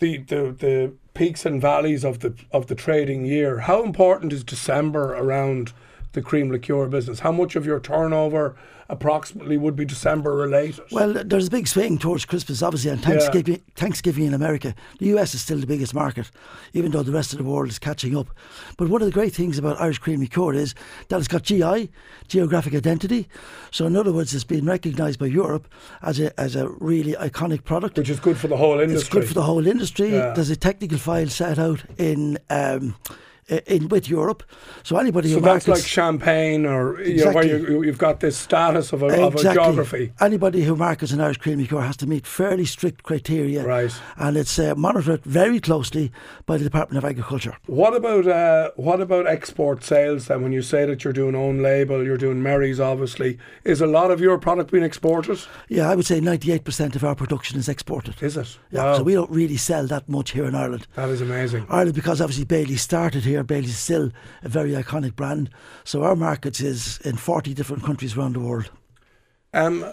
the 0.00 0.18
the 0.18 0.54
the 0.58 0.92
peaks 1.14 1.44
and 1.46 1.60
valleys 1.60 2.04
of 2.04 2.20
the 2.20 2.34
of 2.52 2.66
the 2.66 2.74
trading 2.74 3.24
year? 3.24 3.60
How 3.60 3.82
important 3.82 4.32
is 4.32 4.44
December 4.44 5.14
around 5.14 5.72
the 6.12 6.22
cream 6.22 6.50
liqueur 6.50 6.86
business? 6.86 7.20
How 7.20 7.32
much 7.32 7.56
of 7.56 7.64
your 7.66 7.80
turnover 7.80 8.56
approximately 8.88 9.56
would 9.56 9.76
be 9.76 9.84
December 9.84 10.34
related? 10.34 10.80
Well, 10.90 11.12
there's 11.24 11.46
a 11.46 11.50
big 11.50 11.68
swing 11.68 11.96
towards 11.98 12.24
Christmas, 12.24 12.60
obviously, 12.62 12.90
and 12.90 13.00
Thanksgiving, 13.00 13.62
Thanksgiving 13.76 14.24
in 14.24 14.34
America. 14.34 14.74
The 14.98 15.06
US 15.16 15.34
is 15.34 15.42
still 15.42 15.58
the 15.58 15.66
biggest 15.66 15.94
market, 15.94 16.30
even 16.72 16.90
though 16.90 17.04
the 17.04 17.12
rest 17.12 17.32
of 17.32 17.38
the 17.38 17.44
world 17.44 17.68
is 17.68 17.78
catching 17.78 18.16
up. 18.16 18.30
But 18.76 18.88
one 18.88 19.00
of 19.00 19.06
the 19.06 19.12
great 19.12 19.32
things 19.32 19.58
about 19.58 19.80
Irish 19.80 19.98
cream 19.98 20.20
liqueur 20.20 20.54
is 20.54 20.74
that 21.08 21.18
it's 21.18 21.28
got 21.28 21.44
GI, 21.44 21.90
geographic 22.26 22.74
identity. 22.74 23.28
So, 23.70 23.86
in 23.86 23.96
other 23.96 24.12
words, 24.12 24.34
it's 24.34 24.44
been 24.44 24.66
recognised 24.66 25.20
by 25.20 25.26
Europe 25.26 25.68
as 26.02 26.18
a, 26.18 26.38
as 26.40 26.56
a 26.56 26.68
really 26.80 27.12
iconic 27.12 27.64
product. 27.64 27.96
which 27.96 28.10
is 28.10 28.18
good 28.18 28.38
for 28.38 28.48
the 28.48 28.56
whole 28.56 28.80
industry. 28.80 29.00
It's 29.00 29.08
good 29.08 29.28
for 29.28 29.34
the 29.34 29.42
whole 29.42 29.66
industry. 29.66 30.10
Yeah. 30.10 30.32
There's 30.32 30.50
a 30.50 30.56
technical 30.56 30.98
file 30.98 31.28
set 31.28 31.58
out 31.58 31.84
in. 31.96 32.38
Um, 32.50 32.96
in 33.66 33.88
with 33.88 34.08
Europe, 34.08 34.42
so 34.82 34.96
anybody 34.96 35.28
so 35.28 35.36
who 35.36 35.40
that's 35.40 35.66
like 35.68 35.82
champagne, 35.84 36.64
or 36.66 37.00
you 37.02 37.24
know, 37.24 37.32
where 37.32 37.44
Exactly. 37.44 37.72
you, 37.74 37.82
you've 37.82 37.98
got 37.98 38.20
this 38.20 38.36
status 38.36 38.92
of 38.92 39.02
a, 39.02 39.06
of 39.06 39.12
a 39.34 39.36
Exactly. 39.38 39.52
geography. 39.54 40.12
Anybody 40.20 40.62
who 40.62 40.76
markets 40.76 41.12
an 41.12 41.20
Irish 41.20 41.38
cream 41.38 41.58
liqueur 41.58 41.80
has 41.80 41.96
to 41.98 42.06
meet 42.06 42.26
fairly 42.26 42.64
strict 42.64 43.02
criteria, 43.02 43.64
Right. 43.64 43.92
And 44.16 44.36
it's 44.36 44.58
uh, 44.58 44.74
monitored 44.76 45.22
very 45.24 45.60
closely 45.60 46.12
by 46.46 46.56
the 46.58 46.64
Department 46.64 46.98
of 47.04 47.08
Agriculture. 47.08 47.56
What 47.66 47.94
about 47.94 48.26
uh, 48.26 48.70
what 48.76 49.00
about 49.00 49.26
export 49.26 49.82
sales 49.84 50.26
then? 50.26 50.42
When 50.42 50.52
you 50.52 50.62
say 50.62 50.86
that 50.86 51.02
you're 51.04 51.12
doing 51.12 51.34
own 51.34 51.62
label, 51.62 52.04
you're 52.04 52.16
doing 52.16 52.42
Merry's, 52.42 52.80
obviously, 52.80 53.38
is 53.64 53.80
a 53.80 53.86
lot 53.86 54.10
of 54.10 54.20
your 54.20 54.38
product 54.38 54.70
being 54.70 54.84
exported? 54.84 55.40
Yeah, 55.68 55.90
I 55.90 55.94
would 55.96 56.06
say 56.06 56.20
98% 56.20 56.94
of 56.96 57.04
our 57.04 57.14
production 57.14 57.58
is 57.58 57.68
exported. 57.68 58.22
Is 58.22 58.36
it? 58.36 58.58
Yeah, 58.70 58.84
Wow. 58.84 58.96
so 58.98 59.02
we 59.02 59.14
don't 59.14 59.30
really 59.30 59.56
sell 59.56 59.86
that 59.88 60.08
much 60.08 60.30
here 60.32 60.44
in 60.44 60.54
Ireland. 60.54 60.86
that 60.94 61.08
is 61.08 61.20
amazing. 61.20 61.66
Ireland, 61.68 61.94
because 61.94 62.20
obviously 62.20 62.44
Bailey 62.44 62.76
started 62.76 63.24
here 63.24 63.39
Bailey's 63.44 63.70
is 63.70 63.78
still 63.78 64.10
a 64.42 64.48
very 64.48 64.72
iconic 64.72 65.16
brand. 65.16 65.50
So 65.84 66.02
our 66.02 66.16
market 66.16 66.60
is 66.60 66.98
in 66.98 67.16
40 67.16 67.54
different 67.54 67.84
countries 67.84 68.16
around 68.16 68.34
the 68.34 68.40
world. 68.40 68.70
Um, 69.52 69.84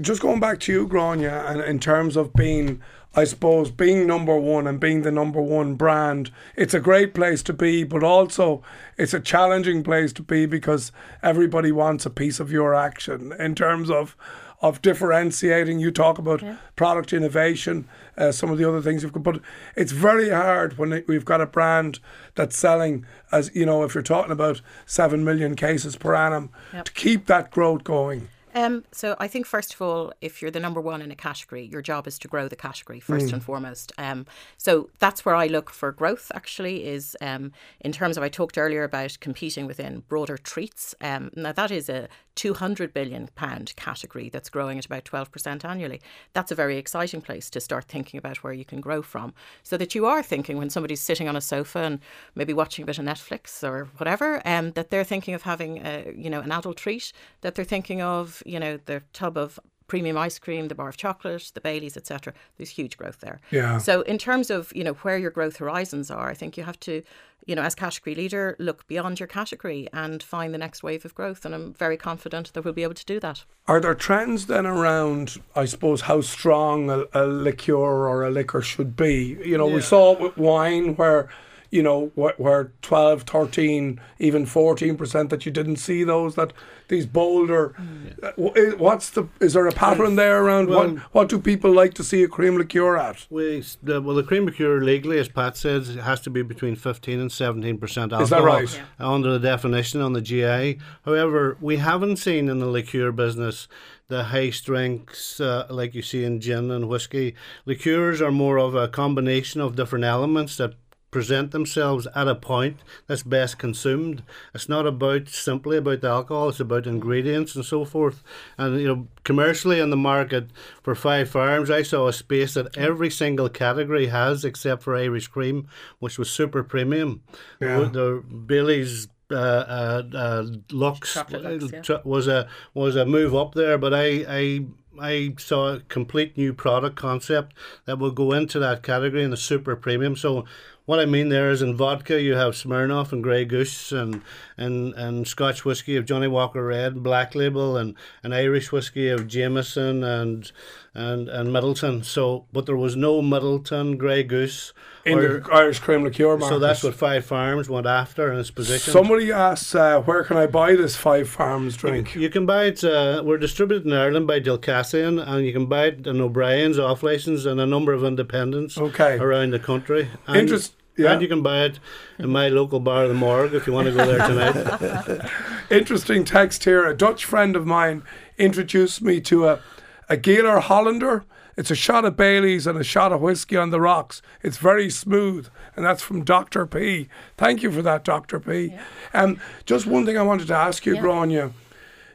just 0.00 0.20
going 0.20 0.40
back 0.40 0.60
to 0.60 0.72
you, 0.72 0.88
Gráinne, 0.88 1.50
and 1.50 1.60
in 1.60 1.80
terms 1.80 2.16
of 2.16 2.32
being, 2.34 2.80
I 3.14 3.24
suppose, 3.24 3.70
being 3.70 4.06
number 4.06 4.36
one 4.36 4.66
and 4.66 4.78
being 4.78 5.02
the 5.02 5.10
number 5.10 5.40
one 5.40 5.74
brand, 5.74 6.30
it's 6.56 6.74
a 6.74 6.80
great 6.80 7.14
place 7.14 7.42
to 7.44 7.52
be, 7.52 7.82
but 7.82 8.04
also 8.04 8.62
it's 8.96 9.14
a 9.14 9.20
challenging 9.20 9.82
place 9.82 10.12
to 10.14 10.22
be 10.22 10.46
because 10.46 10.92
everybody 11.22 11.72
wants 11.72 12.06
a 12.06 12.10
piece 12.10 12.38
of 12.38 12.52
your 12.52 12.74
action 12.74 13.32
in 13.38 13.54
terms 13.54 13.90
of 13.90 14.16
of 14.60 14.82
differentiating. 14.82 15.78
You 15.78 15.90
talk 15.90 16.18
about 16.18 16.42
yeah. 16.42 16.56
product 16.76 17.12
innovation, 17.12 17.86
uh, 18.16 18.32
some 18.32 18.50
of 18.50 18.58
the 18.58 18.68
other 18.68 18.80
things 18.80 19.02
you've 19.02 19.12
got, 19.12 19.22
but 19.22 19.40
it's 19.76 19.92
very 19.92 20.30
hard 20.30 20.78
when 20.78 20.92
it, 20.92 21.08
we've 21.08 21.24
got 21.24 21.40
a 21.40 21.46
brand 21.46 22.00
that's 22.34 22.56
selling 22.56 23.04
as 23.32 23.50
you 23.54 23.66
know, 23.66 23.82
if 23.82 23.94
you're 23.94 24.02
talking 24.02 24.32
about 24.32 24.60
seven 24.86 25.24
million 25.24 25.56
cases 25.56 25.96
per 25.96 26.14
annum, 26.14 26.50
yep. 26.72 26.84
to 26.84 26.92
keep 26.92 27.26
that 27.26 27.50
growth 27.50 27.84
going. 27.84 28.28
Um, 28.54 28.84
so 28.92 29.16
I 29.18 29.28
think 29.28 29.46
first 29.46 29.74
of 29.74 29.82
all, 29.82 30.12
if 30.20 30.40
you're 30.40 30.50
the 30.50 30.60
number 30.60 30.80
one 30.80 31.02
in 31.02 31.10
a 31.10 31.16
category, 31.16 31.64
your 31.64 31.82
job 31.82 32.06
is 32.06 32.18
to 32.20 32.28
grow 32.28 32.48
the 32.48 32.56
category 32.56 33.00
first 33.00 33.26
mm. 33.26 33.34
and 33.34 33.42
foremost. 33.42 33.92
Um, 33.98 34.26
so 34.56 34.90
that's 34.98 35.24
where 35.24 35.34
I 35.34 35.46
look 35.46 35.70
for 35.70 35.90
growth. 35.90 36.30
Actually, 36.34 36.86
is 36.86 37.16
um, 37.20 37.52
in 37.80 37.92
terms 37.92 38.16
of 38.16 38.22
I 38.22 38.28
talked 38.28 38.56
earlier 38.56 38.84
about 38.84 39.18
competing 39.20 39.66
within 39.66 40.04
broader 40.08 40.38
treats. 40.38 40.94
Um, 41.00 41.30
now 41.34 41.52
that 41.52 41.70
is 41.70 41.88
a 41.88 42.08
200 42.36 42.92
billion 42.92 43.28
pound 43.34 43.74
category 43.76 44.28
that's 44.28 44.48
growing 44.48 44.78
at 44.78 44.86
about 44.86 45.04
12% 45.04 45.64
annually. 45.64 46.00
That's 46.32 46.50
a 46.50 46.54
very 46.54 46.76
exciting 46.76 47.20
place 47.20 47.48
to 47.50 47.60
start 47.60 47.84
thinking 47.84 48.18
about 48.18 48.42
where 48.42 48.52
you 48.52 48.64
can 48.64 48.80
grow 48.80 49.02
from, 49.02 49.34
so 49.62 49.76
that 49.76 49.94
you 49.94 50.06
are 50.06 50.22
thinking 50.22 50.58
when 50.58 50.70
somebody's 50.70 51.00
sitting 51.00 51.28
on 51.28 51.36
a 51.36 51.40
sofa 51.40 51.80
and 51.80 52.00
maybe 52.34 52.52
watching 52.52 52.82
a 52.82 52.86
bit 52.86 52.98
of 52.98 53.04
Netflix 53.04 53.62
or 53.62 53.88
whatever, 53.96 54.42
um, 54.44 54.72
that 54.72 54.90
they're 54.90 55.04
thinking 55.04 55.34
of 55.34 55.42
having 55.42 55.78
a, 55.78 56.12
you 56.16 56.30
know 56.30 56.40
an 56.40 56.52
adult 56.52 56.76
treat, 56.76 57.12
that 57.40 57.54
they're 57.54 57.64
thinking 57.64 58.02
of 58.02 58.42
you 58.44 58.60
know, 58.60 58.78
the 58.84 59.02
tub 59.12 59.36
of 59.36 59.58
premium 59.86 60.16
ice 60.16 60.38
cream, 60.38 60.68
the 60.68 60.74
bar 60.74 60.88
of 60.88 60.96
chocolate, 60.96 61.50
the 61.54 61.60
Baileys, 61.60 61.96
etc. 61.96 62.32
There's 62.56 62.70
huge 62.70 62.96
growth 62.96 63.20
there. 63.20 63.40
Yeah. 63.50 63.78
So 63.78 64.02
in 64.02 64.18
terms 64.18 64.50
of 64.50 64.72
you 64.74 64.84
know 64.84 64.94
where 64.94 65.18
your 65.18 65.30
growth 65.30 65.56
horizons 65.56 66.10
are, 66.10 66.28
I 66.28 66.34
think 66.34 66.56
you 66.56 66.64
have 66.64 66.80
to, 66.80 67.02
you 67.46 67.54
know, 67.54 67.62
as 67.62 67.74
category 67.74 68.14
leader, 68.14 68.56
look 68.58 68.86
beyond 68.86 69.20
your 69.20 69.26
category 69.26 69.88
and 69.92 70.22
find 70.22 70.54
the 70.54 70.58
next 70.58 70.82
wave 70.82 71.04
of 71.04 71.14
growth. 71.14 71.44
And 71.44 71.54
I'm 71.54 71.74
very 71.74 71.96
confident 71.96 72.52
that 72.54 72.64
we'll 72.64 72.74
be 72.74 72.82
able 72.82 72.94
to 72.94 73.04
do 73.04 73.20
that. 73.20 73.44
Are 73.66 73.80
there 73.80 73.94
trends 73.94 74.46
then 74.46 74.66
around, 74.66 75.36
I 75.54 75.66
suppose, 75.66 76.02
how 76.02 76.22
strong 76.22 76.90
a, 76.90 77.04
a 77.12 77.26
liqueur 77.26 77.74
or 77.74 78.24
a 78.24 78.30
liquor 78.30 78.62
should 78.62 78.96
be? 78.96 79.38
You 79.44 79.58
know, 79.58 79.68
yeah. 79.68 79.74
we 79.74 79.80
saw 79.80 80.12
it 80.12 80.20
with 80.20 80.36
wine 80.36 80.96
where 80.96 81.28
you 81.70 81.82
know, 81.82 82.12
where 82.14 82.72
12, 82.82 83.22
13, 83.22 84.00
even 84.18 84.46
14% 84.46 85.28
that 85.30 85.44
you 85.44 85.52
didn't 85.52 85.76
see 85.76 86.04
those, 86.04 86.34
that 86.34 86.52
these 86.88 87.06
bolder, 87.06 87.74
mm. 87.78 88.78
what's 88.78 89.10
the, 89.10 89.26
is 89.40 89.54
there 89.54 89.66
a 89.66 89.72
pattern 89.72 90.16
there 90.16 90.44
around 90.44 90.68
well, 90.68 90.90
what, 90.90 90.98
what 91.14 91.28
do 91.28 91.38
people 91.38 91.72
like 91.72 91.94
to 91.94 92.04
see 92.04 92.22
a 92.22 92.28
cream 92.28 92.56
liqueur 92.56 92.96
at? 92.96 93.26
We, 93.30 93.64
the, 93.82 94.00
well, 94.00 94.14
the 94.14 94.22
cream 94.22 94.46
liqueur 94.46 94.80
legally, 94.82 95.18
as 95.18 95.28
Pat 95.28 95.56
says, 95.56 95.88
it 95.88 96.00
has 96.00 96.20
to 96.22 96.30
be 96.30 96.42
between 96.42 96.76
15 96.76 97.20
and 97.20 97.30
17% 97.30 97.82
alcohol. 97.82 98.22
Is 98.22 98.30
that 98.30 98.42
right? 98.42 98.80
Yeah. 98.98 99.08
Under 99.08 99.32
the 99.32 99.38
definition 99.38 100.00
on 100.00 100.12
the 100.12 100.20
GI. 100.20 100.78
However, 101.04 101.56
we 101.60 101.78
haven't 101.78 102.16
seen 102.16 102.48
in 102.48 102.58
the 102.58 102.66
liqueur 102.66 103.12
business 103.12 103.68
the 104.08 104.24
high 104.24 104.50
strengths 104.50 105.40
uh, 105.40 105.66
like 105.70 105.94
you 105.94 106.02
see 106.02 106.24
in 106.24 106.40
gin 106.40 106.70
and 106.70 106.88
whiskey. 106.88 107.34
Liqueurs 107.64 108.20
are 108.20 108.30
more 108.30 108.58
of 108.58 108.74
a 108.74 108.88
combination 108.88 109.60
of 109.60 109.76
different 109.76 110.04
elements 110.04 110.56
that 110.58 110.74
present 111.14 111.52
themselves 111.52 112.08
at 112.16 112.26
a 112.26 112.34
point 112.34 112.80
that's 113.06 113.22
best 113.22 113.56
consumed. 113.56 114.20
It's 114.52 114.68
not 114.68 114.84
about 114.84 115.28
simply 115.28 115.76
about 115.76 116.00
the 116.00 116.08
alcohol, 116.08 116.48
it's 116.48 116.58
about 116.58 116.88
ingredients 116.88 117.54
and 117.54 117.64
so 117.64 117.84
forth. 117.84 118.24
And 118.58 118.80
you 118.80 118.88
know, 118.88 119.06
commercially 119.22 119.78
in 119.78 119.90
the 119.90 119.96
market 119.96 120.48
for 120.82 120.96
five 120.96 121.30
farms, 121.30 121.70
I 121.70 121.82
saw 121.82 122.08
a 122.08 122.12
space 122.12 122.54
that 122.54 122.76
every 122.76 123.10
single 123.10 123.48
category 123.48 124.08
has 124.08 124.44
except 124.44 124.82
for 124.82 124.96
Irish 124.96 125.28
cream, 125.28 125.68
which 126.00 126.18
was 126.18 126.30
super 126.30 126.64
premium. 126.64 127.22
Yeah. 127.60 127.88
The 127.92 128.24
Bailey's 128.46 129.06
uh, 129.30 129.36
uh, 129.36 130.02
uh, 130.12 130.44
Lux, 130.72 131.14
Lux 131.14 131.72
yeah. 131.72 131.98
was 132.04 132.26
a 132.26 132.48
was 132.74 132.96
a 132.96 133.06
move 133.06 133.36
up 133.36 133.54
there, 133.54 133.78
but 133.78 133.94
I 133.94 134.24
I 134.28 134.66
I 135.00 135.34
saw 135.38 135.74
a 135.74 135.80
complete 135.80 136.36
new 136.36 136.52
product 136.52 136.96
concept 136.96 137.54
that 137.84 137.98
will 137.98 138.10
go 138.10 138.32
into 138.32 138.58
that 138.58 138.82
category 138.82 139.22
in 139.22 139.30
the 139.30 139.36
super 139.36 139.76
premium. 139.76 140.16
So 140.16 140.44
what 140.86 141.00
I 141.00 141.06
mean 141.06 141.28
there 141.28 141.50
is 141.50 141.62
in 141.62 141.76
vodka 141.76 142.20
you 142.20 142.34
have 142.34 142.54
Smirnoff 142.54 143.12
and 143.12 143.22
Grey 143.22 143.44
Goose 143.44 143.90
and 143.92 144.22
and, 144.56 144.94
and 144.94 145.26
Scotch 145.26 145.64
whiskey 145.64 145.96
of 145.96 146.04
Johnnie 146.04 146.28
Walker 146.28 146.64
Red, 146.64 147.02
Black 147.02 147.34
Label, 147.34 147.76
and, 147.76 147.94
and 148.22 148.34
Irish 148.34 148.70
whiskey 148.70 149.08
of 149.08 149.26
Jameson 149.26 150.04
and 150.04 150.50
and 150.94 151.28
and 151.28 151.48
Midleton. 151.48 152.04
So, 152.04 152.46
but 152.52 152.66
there 152.66 152.76
was 152.76 152.96
no 152.96 153.20
Midleton 153.20 153.98
Grey 153.98 154.22
Goose 154.22 154.72
in 155.04 155.18
or, 155.18 155.40
the 155.40 155.52
Irish 155.52 155.80
cream 155.80 156.04
liqueur 156.04 156.36
market. 156.36 156.54
So 156.54 156.58
that's 156.58 156.82
what 156.82 156.94
Five 156.94 157.24
Farms 157.24 157.68
went 157.68 157.86
after 157.86 158.32
in 158.32 158.38
its 158.38 158.50
position. 158.50 158.92
Somebody 158.92 159.32
asked, 159.32 159.74
uh, 159.74 160.00
"Where 160.02 160.24
can 160.24 160.36
I 160.36 160.46
buy 160.46 160.74
this 160.74 160.96
Five 160.96 161.28
Farms 161.28 161.76
drink?" 161.76 162.14
You, 162.14 162.22
you 162.22 162.30
can 162.30 162.46
buy 162.46 162.64
it. 162.64 162.84
Uh, 162.84 163.22
we're 163.24 163.38
distributed 163.38 163.86
in 163.86 163.92
Ireland 163.92 164.26
by 164.26 164.40
Dalcassian, 164.40 165.18
and 165.26 165.44
you 165.44 165.52
can 165.52 165.66
buy 165.66 165.86
it 165.86 166.06
in 166.06 166.20
O'Brien's 166.20 166.78
off 166.78 167.02
license 167.02 167.44
and 167.44 167.60
a 167.60 167.66
number 167.66 167.92
of 167.92 168.04
independents 168.04 168.78
okay. 168.78 169.18
around 169.18 169.50
the 169.50 169.58
country. 169.58 170.08
Interest 170.28 170.74
yeah. 170.96 171.12
And 171.12 171.22
you 171.22 171.28
can 171.28 171.42
buy 171.42 171.64
it 171.64 171.80
in 172.18 172.30
my 172.30 172.48
local 172.48 172.78
bar, 172.78 173.08
the 173.08 173.14
Morgue, 173.14 173.52
if 173.54 173.66
you 173.66 173.72
want 173.72 173.88
to 173.88 173.92
go 173.92 174.06
there 174.06 174.28
tonight. 174.28 175.30
Interesting 175.70 176.24
text 176.24 176.64
here. 176.64 176.86
A 176.86 176.96
Dutch 176.96 177.24
friend 177.24 177.56
of 177.56 177.66
mine 177.66 178.04
introduced 178.38 179.02
me 179.02 179.20
to 179.22 179.48
a, 179.48 179.60
a 180.08 180.16
Gieler 180.16 180.60
Hollander. 180.60 181.24
It's 181.56 181.70
a 181.70 181.76
shot 181.76 182.04
of 182.04 182.16
Bailey's 182.16 182.66
and 182.66 182.78
a 182.78 182.84
shot 182.84 183.12
of 183.12 183.20
whiskey 183.20 183.56
on 183.56 183.70
the 183.70 183.80
rocks. 183.80 184.22
It's 184.42 184.56
very 184.56 184.90
smooth, 184.90 185.48
and 185.76 185.84
that's 185.84 186.02
from 186.02 186.24
Dr. 186.24 186.66
P. 186.66 187.08
Thank 187.36 187.62
you 187.62 187.70
for 187.70 187.80
that, 187.82 188.04
Dr. 188.04 188.40
P. 188.40 188.72
Yeah. 188.72 188.82
Um, 189.12 189.40
just 189.64 189.86
one 189.86 190.04
thing 190.04 190.18
I 190.18 190.22
wanted 190.22 190.48
to 190.48 190.54
ask 190.54 190.84
you, 190.84 190.96
yeah. 190.96 191.02
Gráinne 191.02 191.52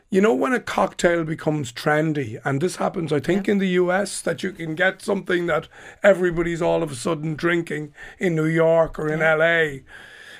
you 0.10 0.22
know 0.22 0.34
when 0.34 0.53
a 0.53 0.60
cocktail 0.60 1.24
becomes 1.24 1.72
trendy 1.72 2.39
and 2.43 2.62
this 2.62 2.77
happens 2.77 3.13
i 3.13 3.19
think 3.19 3.48
yeah. 3.48 3.51
in 3.53 3.58
the 3.60 3.67
us 3.67 4.22
that 4.22 4.41
you 4.43 4.51
can 4.51 4.75
get 4.75 5.01
something 5.01 5.46
that 5.46 5.67
everybody's 6.03 6.62
all 6.62 6.81
of 6.81 6.91
a 6.91 6.96
sudden 6.96 7.36
drinking 7.36 7.93
in 8.17 8.36
new 8.36 8.46
york 8.46 8.98
or 8.98 9.08
in 9.08 9.19
yeah. 9.19 9.36
la 9.36 9.79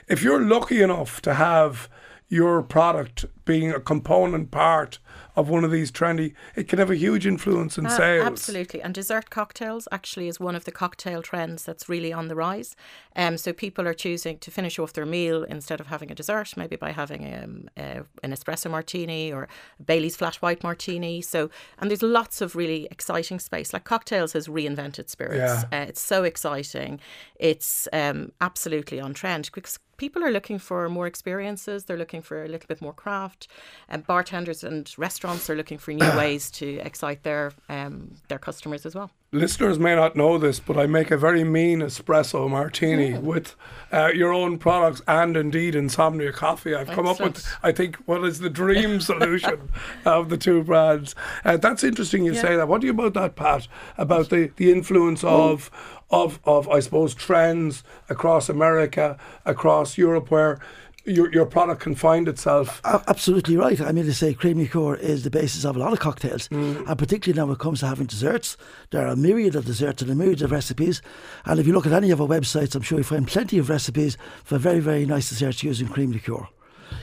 if 0.08 0.24
you're 0.24 0.42
lucky 0.42 0.82
enough 0.82 1.22
to 1.22 1.36
have 1.36 1.88
your 2.30 2.62
product 2.62 3.26
being 3.44 3.72
a 3.72 3.80
component 3.80 4.52
part 4.52 5.00
of 5.36 5.50
one 5.50 5.64
of 5.64 5.72
these 5.72 5.92
trendy, 5.92 6.34
it 6.56 6.68
can 6.68 6.78
have 6.78 6.92
a 6.92 6.96
huge 6.96 7.26
influence 7.26 7.78
in 7.78 7.86
uh, 7.88 7.90
sales. 7.90 8.26
Absolutely. 8.26 8.82
And 8.82 8.94
dessert 8.94 9.32
cocktails 9.32 9.88
actually 9.92 10.28
is 10.28 10.40
one 10.40 10.56
of 10.56 10.66
the 10.66 10.72
cocktail 10.72 11.24
trends 11.24 11.64
that's 11.64 11.90
really 11.90 12.14
on 12.14 12.28
the 12.28 12.36
rise. 12.36 12.76
Um, 13.16 13.38
so 13.38 13.52
people 13.52 13.88
are 13.88 13.94
choosing 13.94 14.38
to 14.40 14.52
finish 14.52 14.78
off 14.78 14.94
their 14.94 15.06
meal 15.06 15.44
instead 15.44 15.80
of 15.80 15.88
having 15.88 16.12
a 16.12 16.16
dessert, 16.16 16.56
maybe 16.56 16.76
by 16.76 16.92
having 16.92 17.34
um, 17.34 17.70
uh, 17.76 18.04
an 18.22 18.32
espresso 18.32 18.70
martini 18.70 19.32
or 19.34 19.48
Bailey's 19.84 20.16
flat 20.16 20.36
white 20.36 20.62
martini. 20.62 21.22
So, 21.22 21.50
and 21.80 21.90
there's 21.90 22.04
lots 22.04 22.42
of 22.42 22.56
really 22.56 22.88
exciting 22.92 23.40
space. 23.40 23.74
Like 23.74 23.86
cocktails 23.86 24.34
has 24.34 24.48
reinvented 24.48 25.10
spirits. 25.10 25.66
Yeah. 25.72 25.80
Uh, 25.82 25.86
it's 25.86 26.02
so 26.02 26.24
exciting. 26.24 27.00
It's 27.36 27.88
um, 27.92 28.34
absolutely 28.40 29.00
on 29.00 29.14
trend 29.14 29.50
because 29.54 29.80
people 30.00 30.24
are 30.24 30.32
looking 30.32 30.58
for 30.58 30.90
more 30.90 31.06
experiences. 31.06 31.86
They're 31.86 31.98
looking 31.98 32.24
for 32.24 32.44
a 32.44 32.48
little 32.48 32.68
bit 32.68 32.82
more 32.82 32.94
craft. 32.94 33.48
And 33.88 34.08
bartenders 34.08 34.64
and 34.64 34.92
restaurants 34.98 35.48
are 35.50 35.56
looking 35.56 35.78
for 35.78 35.92
new 35.92 36.12
ways 36.18 36.50
to 36.52 36.80
excite 36.80 37.22
their 37.24 37.52
um, 37.68 38.16
their 38.30 38.40
customers 38.40 38.86
as 38.86 38.96
well. 38.96 39.12
Listeners 39.32 39.78
may 39.78 39.96
not 39.96 40.16
know 40.16 40.40
this, 40.40 40.60
but 40.60 40.76
I 40.76 40.88
make 40.88 41.12
a 41.12 41.18
very 41.18 41.44
mean 41.44 41.82
espresso 41.82 42.50
martini 42.50 43.12
yeah. 43.12 43.20
with 43.20 43.56
uh, 43.94 44.10
your 44.12 44.34
own 44.34 44.58
products 44.58 45.04
and 45.08 45.38
indeed 45.38 45.76
insomnia 45.76 46.34
coffee. 46.34 46.74
I've 46.74 46.88
come 46.88 47.06
up 47.06 47.20
with, 47.20 47.46
I 47.62 47.72
think, 47.72 47.98
what 48.08 48.24
is 48.24 48.40
the 48.40 48.50
dream 48.50 49.00
solution 49.12 49.70
of 50.04 50.30
the 50.30 50.38
two 50.38 50.64
brands. 50.64 51.14
Uh, 51.46 51.58
that's 51.58 51.84
interesting 51.84 52.26
you 52.26 52.34
yeah. 52.34 52.42
say 52.42 52.56
that. 52.56 52.68
What 52.68 52.82
do 52.82 52.88
you 52.88 52.94
about 52.94 53.14
that, 53.14 53.36
Pat? 53.36 53.68
About 54.00 54.32
the, 54.32 54.52
the 54.56 54.72
influence 54.72 55.24
of 55.24 55.70
of 56.12 56.40
of 56.44 56.68
I 56.70 56.80
suppose 56.80 57.14
trends 57.14 57.84
across 58.10 58.50
America, 58.50 59.18
across 59.46 59.98
Europe, 59.98 60.32
where 60.32 60.60
your, 61.06 61.32
your 61.32 61.46
product 61.46 61.82
can 61.82 61.96
find 61.96 62.28
itself. 62.28 62.82
Absolutely 62.84 63.58
right. 63.58 63.80
I 63.82 63.92
mean 63.92 64.06
to 64.06 64.14
say 64.14 64.34
cream 64.34 64.60
liqueur 64.60 64.96
is 64.96 65.24
the 65.24 65.30
basis 65.30 65.66
of 65.66 65.76
a 65.76 65.80
lot 65.80 65.94
of 65.94 66.00
cocktails, 66.00 66.48
mm. 66.50 66.88
and 66.88 67.00
particularly 67.00 67.40
now 67.40 67.46
when 67.46 67.56
it 67.56 67.60
comes 67.60 67.80
to 67.80 67.88
having 67.88 68.06
desserts, 68.06 68.58
there 68.92 69.06
are 69.06 69.14
a 69.14 69.16
myriad 69.16 69.56
of 69.56 69.66
desserts 69.66 70.02
and 70.02 70.12
a 70.12 70.16
myriad 70.16 70.42
of 70.42 70.52
recipes. 70.52 71.02
And 71.46 71.60
if 71.60 71.68
you 71.68 71.74
look 71.74 71.86
at 71.86 71.94
any 71.94 72.12
of 72.12 72.22
our 72.22 72.28
websites, 72.28 72.76
I'm 72.76 72.82
sure 72.82 73.00
you 73.00 73.04
find 73.04 73.28
plenty 73.28 73.58
of 73.58 73.70
recipes 73.70 74.18
for 74.44 74.58
very 74.58 74.80
very 74.80 75.06
nice 75.06 75.30
desserts 75.30 75.64
using 75.64 75.88
cream 75.88 76.12
liqueur 76.12 76.48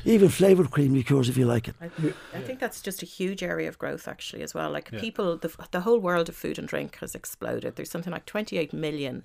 even 0.04 0.28
flavoured 0.28 0.70
cream 0.70 0.94
liqueurs 0.94 1.28
if 1.28 1.36
you 1.36 1.46
like 1.46 1.68
it. 1.68 1.74
I, 1.80 1.86
I, 2.34 2.40
think 2.40 2.60
that's 2.60 2.80
just 2.80 3.02
a 3.02 3.06
huge 3.06 3.42
area 3.42 3.68
of 3.68 3.78
growth 3.78 4.08
actually 4.08 4.42
as 4.42 4.54
well. 4.54 4.70
Like 4.70 4.90
yeah. 4.92 5.00
people, 5.00 5.36
the, 5.36 5.52
the 5.70 5.80
whole 5.80 5.98
world 5.98 6.28
of 6.28 6.36
food 6.36 6.58
and 6.58 6.68
drink 6.68 6.96
has 7.00 7.14
exploded. 7.14 7.76
There's 7.76 7.90
something 7.90 8.12
like 8.12 8.26
28 8.26 8.72
million 8.72 9.22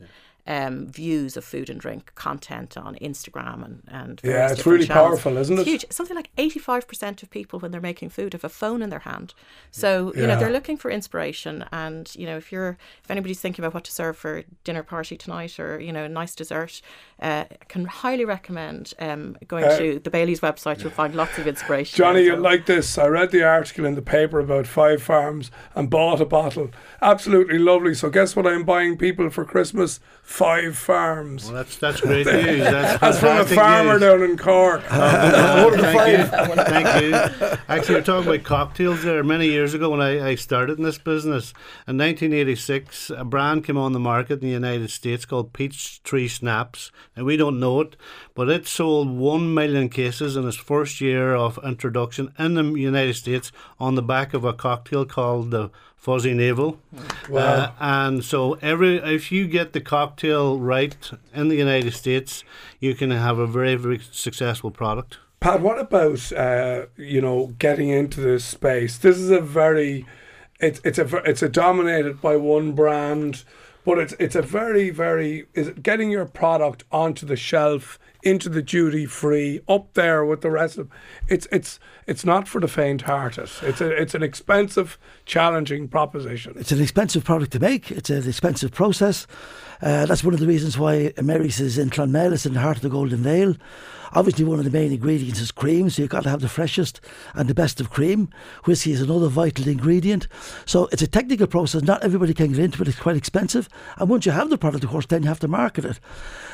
um, 0.47 0.87
views 0.87 1.37
of 1.37 1.43
food 1.43 1.69
and 1.69 1.79
drink 1.79 2.11
content 2.15 2.77
on 2.77 2.95
Instagram 2.95 3.63
and 3.65 3.83
and 3.87 4.21
Yeah, 4.23 4.51
it's 4.51 4.65
really 4.65 4.85
channels. 4.87 5.09
powerful, 5.09 5.37
isn't 5.37 5.59
it? 5.59 5.67
Huge. 5.67 5.85
Something 5.89 6.15
like 6.15 6.29
eighty 6.37 6.59
five 6.59 6.87
percent 6.87 7.21
of 7.23 7.29
people 7.29 7.59
when 7.59 7.71
they're 7.71 7.81
making 7.81 8.09
food 8.09 8.33
have 8.33 8.43
a 8.43 8.49
phone 8.49 8.81
in 8.81 8.89
their 8.89 8.99
hand. 8.99 9.33
So 9.71 10.13
you 10.15 10.21
Yeah. 10.21 10.27
know 10.27 10.39
they're 10.39 10.51
looking 10.51 10.77
for 10.77 10.89
inspiration, 10.91 11.65
and 11.71 12.13
you 12.15 12.25
know 12.25 12.37
if 12.37 12.51
you're 12.51 12.77
if 13.03 13.11
anybody's 13.11 13.39
thinking 13.39 13.63
about 13.63 13.73
what 13.73 13.83
to 13.85 13.91
serve 13.91 14.17
for 14.17 14.43
dinner 14.63 14.83
party 14.83 15.15
tonight 15.17 15.59
or 15.59 15.79
you 15.79 15.91
know 15.91 16.05
a 16.05 16.09
nice 16.09 16.33
dessert, 16.35 16.81
uh, 17.21 17.45
can 17.67 17.85
highly 17.85 18.25
recommend 18.25 18.93
um, 18.99 19.37
going 19.47 19.65
to 19.77 19.99
the 19.99 20.09
Bailey's 20.09 20.39
website. 20.41 20.81
You'll 20.81 20.91
find 20.91 21.15
lots 21.15 21.37
of 21.37 21.47
inspiration. 21.47 21.95
Uh, 22.03 22.07
Johnny, 22.07 22.23
you 22.23 22.33
as 22.33 22.41
well. 22.41 22.51
like 22.51 22.65
this? 22.65 22.97
I 22.97 23.07
read 23.07 23.31
the 23.31 23.43
article 23.43 23.85
in 23.85 23.95
the 23.95 24.01
paper 24.01 24.39
about 24.39 24.65
Five 24.67 25.03
Farms 25.03 25.51
and 25.75 25.89
bought 25.89 26.19
a 26.21 26.25
bottle. 26.25 26.69
Absolutely 27.01 27.59
lovely. 27.59 27.93
So, 27.93 28.09
guess 28.09 28.35
what 28.35 28.47
I'm 28.47 28.63
buying 28.63 28.97
people 28.97 29.29
for 29.29 29.45
Christmas? 29.45 29.99
Five 30.31 30.77
Farms. 30.77 31.43
Well, 31.43 31.55
that's 31.55 31.75
that's 31.75 31.99
great 31.99 32.25
news. 32.25 32.59
That's, 32.59 32.99
That's 33.01 33.19
from 33.19 33.39
a 33.39 33.45
farmer 33.45 33.99
news. 33.99 34.01
down 34.01 34.23
in 34.23 34.37
Cork. 34.37 34.81
Uh, 34.89 35.63
Order 35.65 35.77
thank 35.83 36.19
you. 36.19 36.55
Thank 36.63 37.03
you. 37.03 37.57
Actually, 37.67 37.95
you're 37.95 38.03
talking 38.03 38.29
about 38.29 38.43
cocktails 38.45 39.03
there. 39.03 39.25
Many 39.25 39.47
years 39.47 39.73
ago, 39.73 39.89
when 39.89 39.99
I, 39.99 40.29
I 40.29 40.35
started 40.35 40.77
in 40.77 40.85
this 40.85 40.97
business, 40.97 41.51
in 41.85 41.97
1986, 41.97 43.09
a 43.09 43.25
brand 43.25 43.65
came 43.65 43.77
on 43.77 43.91
the 43.91 43.99
market 43.99 44.35
in 44.35 44.47
the 44.47 44.53
United 44.53 44.89
States 44.89 45.25
called 45.25 45.51
Peachtree 45.51 46.29
Schnapps. 46.29 46.93
And 47.13 47.25
we 47.25 47.35
don't 47.35 47.59
know 47.59 47.81
it, 47.81 47.97
but 48.33 48.49
it 48.49 48.67
sold 48.67 49.09
1 49.09 49.53
million 49.53 49.89
cases 49.89 50.37
in 50.37 50.47
its 50.47 50.55
first 50.55 51.01
year 51.01 51.35
of 51.35 51.59
introduction 51.61 52.33
in 52.39 52.53
the 52.53 52.63
United 52.79 53.15
States 53.15 53.51
on 53.81 53.95
the 53.95 54.01
back 54.01 54.33
of 54.33 54.45
a 54.45 54.53
cocktail 54.53 55.05
called 55.05 55.51
the 55.51 55.71
Fuzzy 56.01 56.33
Navel. 56.33 56.79
Uh, 57.31 57.69
and 57.79 58.25
so 58.25 58.53
every 58.55 58.97
if 58.97 59.31
you 59.31 59.47
get 59.47 59.73
the 59.73 59.79
cocktail 59.79 60.59
right 60.59 61.11
in 61.31 61.47
the 61.47 61.55
United 61.55 61.93
States, 61.93 62.43
you 62.79 62.95
can 62.95 63.11
have 63.11 63.37
a 63.37 63.45
very, 63.45 63.75
very 63.75 64.01
successful 64.11 64.71
product. 64.71 65.19
Pat, 65.39 65.61
what 65.61 65.77
about 65.77 66.31
uh, 66.33 66.87
you 66.97 67.21
know 67.21 67.53
getting 67.59 67.89
into 67.89 68.19
this 68.19 68.43
space? 68.43 68.97
This 68.97 69.17
is 69.17 69.29
a 69.29 69.41
very, 69.41 70.07
it's 70.59 70.81
it's 70.83 70.97
a 70.97 71.17
it's 71.17 71.43
a 71.43 71.49
dominated 71.49 72.19
by 72.19 72.35
one 72.35 72.71
brand, 72.71 73.43
but 73.85 73.97
it's 73.97 74.13
it's 74.19 74.35
a 74.35 74.41
very 74.41 74.89
very 74.89 75.45
is 75.53 75.67
it 75.67 75.83
getting 75.83 76.11
your 76.11 76.25
product 76.25 76.83
onto 76.91 77.25
the 77.25 77.35
shelf 77.35 77.99
into 78.23 78.49
the 78.49 78.61
duty 78.61 79.05
free 79.05 79.61
up 79.67 79.93
there 79.93 80.23
with 80.23 80.41
the 80.41 80.51
rest 80.51 80.77
of 80.77 80.89
it's 81.27 81.47
it's 81.51 81.79
it's 82.07 82.25
not 82.25 82.47
for 82.47 82.59
the 82.59 82.67
faint 82.67 83.03
hearted. 83.03 83.49
It's 83.61 83.81
a 83.81 83.89
it's 83.89 84.13
an 84.13 84.23
expensive, 84.23 84.97
challenging 85.25 85.87
proposition. 85.87 86.53
It's 86.57 86.71
an 86.71 86.81
expensive 86.81 87.23
product 87.23 87.51
to 87.53 87.59
make. 87.59 87.91
It's 87.91 88.09
an 88.09 88.27
expensive 88.27 88.71
process. 88.71 89.27
Uh, 89.81 90.05
that's 90.05 90.23
one 90.23 90.33
of 90.33 90.39
the 90.39 90.47
reasons 90.47 90.77
why 90.77 91.13
Merry's 91.21 91.59
is 91.59 91.77
in 91.77 91.89
Clonmel. 91.89 92.33
It's 92.33 92.45
in 92.45 92.53
the 92.53 92.59
heart 92.59 92.77
of 92.77 92.83
the 92.83 92.89
Golden 92.89 93.19
Vale. 93.23 93.55
Obviously, 94.13 94.43
one 94.45 94.59
of 94.59 94.65
the 94.65 94.71
main 94.71 94.91
ingredients 94.91 95.39
is 95.39 95.51
cream, 95.51 95.89
so 95.89 96.01
you've 96.01 96.11
got 96.11 96.23
to 96.23 96.29
have 96.29 96.41
the 96.41 96.49
freshest 96.49 96.99
and 97.33 97.47
the 97.49 97.53
best 97.53 97.79
of 97.79 97.89
cream. 97.89 98.29
Whiskey 98.65 98.91
is 98.91 99.01
another 99.01 99.27
vital 99.27 99.67
ingredient. 99.67 100.27
So 100.65 100.87
it's 100.91 101.01
a 101.01 101.07
technical 101.07 101.47
process. 101.47 101.81
Not 101.83 102.03
everybody 102.03 102.33
can 102.33 102.49
get 102.51 102.59
into 102.59 102.81
it. 102.81 102.87
It's 102.87 102.99
quite 102.99 103.15
expensive. 103.15 103.69
And 103.97 104.09
once 104.09 104.25
you 104.25 104.31
have 104.33 104.49
the 104.49 104.57
product, 104.57 104.83
of 104.83 104.89
course, 104.89 105.05
then 105.05 105.23
you 105.23 105.29
have 105.29 105.39
to 105.39 105.47
market 105.47 105.85
it. 105.85 105.99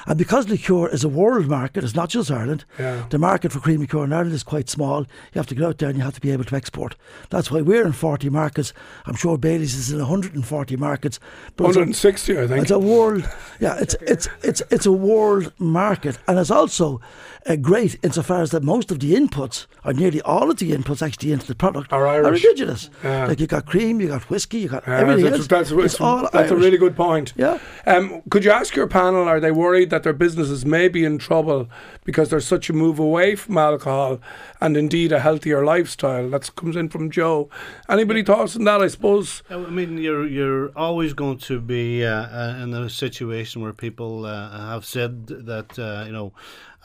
And 0.06 0.18
because 0.18 0.48
liqueur 0.48 0.88
is 0.90 1.04
a 1.04 1.10
world 1.10 1.48
market, 1.48 1.84
it's 1.84 1.96
not 1.96 2.10
just 2.10 2.32
Ireland. 2.32 2.64
Yeah. 2.80 3.06
The 3.10 3.18
market 3.18 3.52
for 3.52 3.60
cream 3.60 3.82
liqueur 3.82 4.04
in 4.06 4.14
Ireland 4.14 4.34
is 4.36 4.44
quite 4.44 4.70
small. 4.70 5.02
You 5.02 5.08
have 5.36 5.48
to 5.48 5.56
get 5.56 5.66
out 5.66 5.78
there 5.80 5.90
and 5.90 5.98
you 5.98 6.04
have 6.04 6.14
to 6.16 6.22
be 6.22 6.32
able 6.32 6.46
to 6.46 6.56
export. 6.56 6.96
That's 7.30 7.52
why 7.52 7.62
we're 7.62 7.86
in 7.86 7.92
40 7.92 8.30
markets. 8.30 8.72
I'm 9.06 9.16
sure 9.16 9.38
Bailey's 9.38 9.76
is 9.76 9.92
in 9.92 9.98
140 10.00 10.76
markets. 10.78 11.20
But 11.56 11.66
it's 11.70 11.76
a- 11.76 11.80
160, 11.80 12.38
I 12.40 12.48
think. 12.48 12.62
it's 12.62 12.72
a 12.72 12.80
world, 12.80 13.28
yeah. 13.60 13.78
It's 13.80 13.96
it's 14.02 14.30
it's 14.44 14.62
it's 14.70 14.86
a 14.86 14.92
world 14.92 15.52
market, 15.60 16.18
and 16.28 16.40
it's 16.40 16.52
also 16.52 17.02
uh, 17.48 17.56
great 17.56 17.98
insofar 18.04 18.42
as 18.42 18.51
that 18.51 18.63
most 18.63 18.92
of 18.92 19.00
the 19.00 19.13
inputs, 19.16 19.68
or 19.86 19.94
nearly 19.94 20.22
all 20.22 20.50
of 20.51 20.58
the 20.58 20.72
inputs, 20.72 21.01
actually 21.06 21.32
into 21.32 21.48
the 21.48 21.56
product 21.56 21.92
Are 21.94 22.08
Irish. 22.08 22.44
indigenous. 22.44 22.89
Yeah. 23.04 23.27
Like 23.27 23.39
you 23.39 23.48
got 23.48 23.66
cream, 23.66 24.01
you 24.01 24.08
got 24.10 24.30
whiskey, 24.30 24.60
you 24.60 24.70
got 24.70 24.84
Yeah, 24.88 25.00
everything 25.00 25.25
that's, 25.25 25.38
else. 25.39 25.48
that's, 25.48 25.72
it's 25.72 25.96
it's- 25.96 26.01
all 26.01 26.30
that's 26.34 26.51
a 26.51 26.56
really 26.56 26.77
good 26.77 26.96
point. 26.96 27.34
Yeah. 27.36 27.60
Um, 27.86 28.22
could 28.30 28.44
you 28.44 28.51
ask 28.51 28.75
your 28.75 28.88
panel, 28.88 29.24
are 29.28 29.39
they 29.39 29.52
worried 29.52 29.89
that 29.91 30.04
their 30.04 30.13
businesses 30.13 30.65
may 30.65 30.88
be 30.88 31.04
in 31.06 31.17
trouble 31.17 31.69
because 32.04 32.30
there's 32.30 32.45
such 32.48 32.69
a 32.69 32.74
move 32.74 33.00
away 33.00 33.36
from 33.36 33.58
alcohol 33.58 34.19
and 34.62 34.76
indeed 34.76 35.12
a 35.12 35.19
healthier 35.19 35.63
lifestyle? 35.63 36.30
That 36.30 36.54
comes 36.56 36.76
in 36.76 36.89
from 36.89 37.10
Joe. 37.12 37.50
Anybody 37.89 38.24
thoughts 38.24 38.56
on 38.56 38.63
that, 38.65 38.82
I 38.82 38.88
suppose? 38.88 39.43
I 39.50 39.58
mean, 39.58 39.98
you're 39.98 40.28
you're 40.28 40.72
always 40.76 41.13
going 41.13 41.38
to 41.39 41.60
be 41.62 42.04
uh, 42.06 42.10
uh, 42.12 42.60
in 42.63 42.74
a 42.74 42.89
situation 42.89 43.62
where 43.62 43.74
people 43.74 44.26
uh, 44.26 44.50
have 44.74 44.86
said 44.86 45.28
that 45.28 45.78
uh, 45.80 46.04
you 46.06 46.12
know 46.12 46.34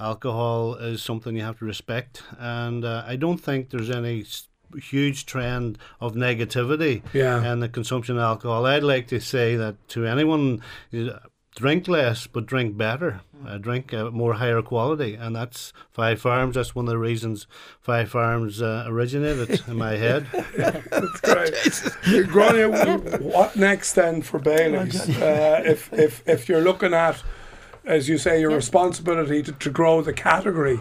alcohol 0.02 0.74
is 0.74 1.02
something 1.02 1.36
you 1.36 1.42
have 1.42 1.58
to 1.60 1.64
respect, 1.64 2.22
and 2.38 2.84
uh, 2.84 3.04
I 3.06 3.16
don't 3.16 3.38
think 3.38 3.70
there's 3.70 3.90
any 3.90 4.24
huge 4.90 5.26
trend 5.26 5.78
of 6.00 6.14
negativity 6.14 7.02
Yeah. 7.12 7.52
in 7.52 7.60
the 7.60 7.68
consumption 7.68 8.16
of 8.16 8.22
alcohol. 8.22 8.64
I'd 8.66 8.82
like 8.82 9.06
to 9.08 9.20
say 9.20 9.56
that 9.56 9.76
to 9.88 10.06
anyone. 10.06 10.62
uh, 10.92 11.18
Drink 11.54 11.86
less, 11.86 12.26
but 12.26 12.46
drink 12.46 12.78
better. 12.78 13.20
Uh, 13.46 13.58
drink 13.58 13.92
uh, 13.92 14.10
more 14.10 14.32
higher 14.32 14.62
quality, 14.62 15.12
and 15.16 15.36
that's 15.36 15.74
Five 15.90 16.18
Farms. 16.18 16.54
That's 16.54 16.74
one 16.74 16.86
of 16.86 16.90
the 16.90 16.96
reasons 16.96 17.46
Five 17.82 18.08
Farms 18.08 18.62
uh, 18.62 18.84
originated 18.88 19.60
in 19.68 19.76
my 19.76 19.96
head. 19.98 20.26
That's 20.56 21.20
great. 21.20 21.52
Gráinne, 22.26 23.20
what 23.20 23.54
next 23.54 23.92
then 23.92 24.22
for 24.22 24.38
Bailey's? 24.38 25.06
Uh, 25.22 25.60
if, 25.66 25.92
if, 25.92 26.26
if 26.26 26.48
you're 26.48 26.62
looking 26.62 26.94
at, 26.94 27.22
as 27.84 28.08
you 28.08 28.18
say, 28.18 28.40
your 28.40 28.50
responsibility 28.50 29.42
to, 29.42 29.52
to 29.52 29.70
grow 29.70 30.02
the 30.02 30.12
category 30.12 30.80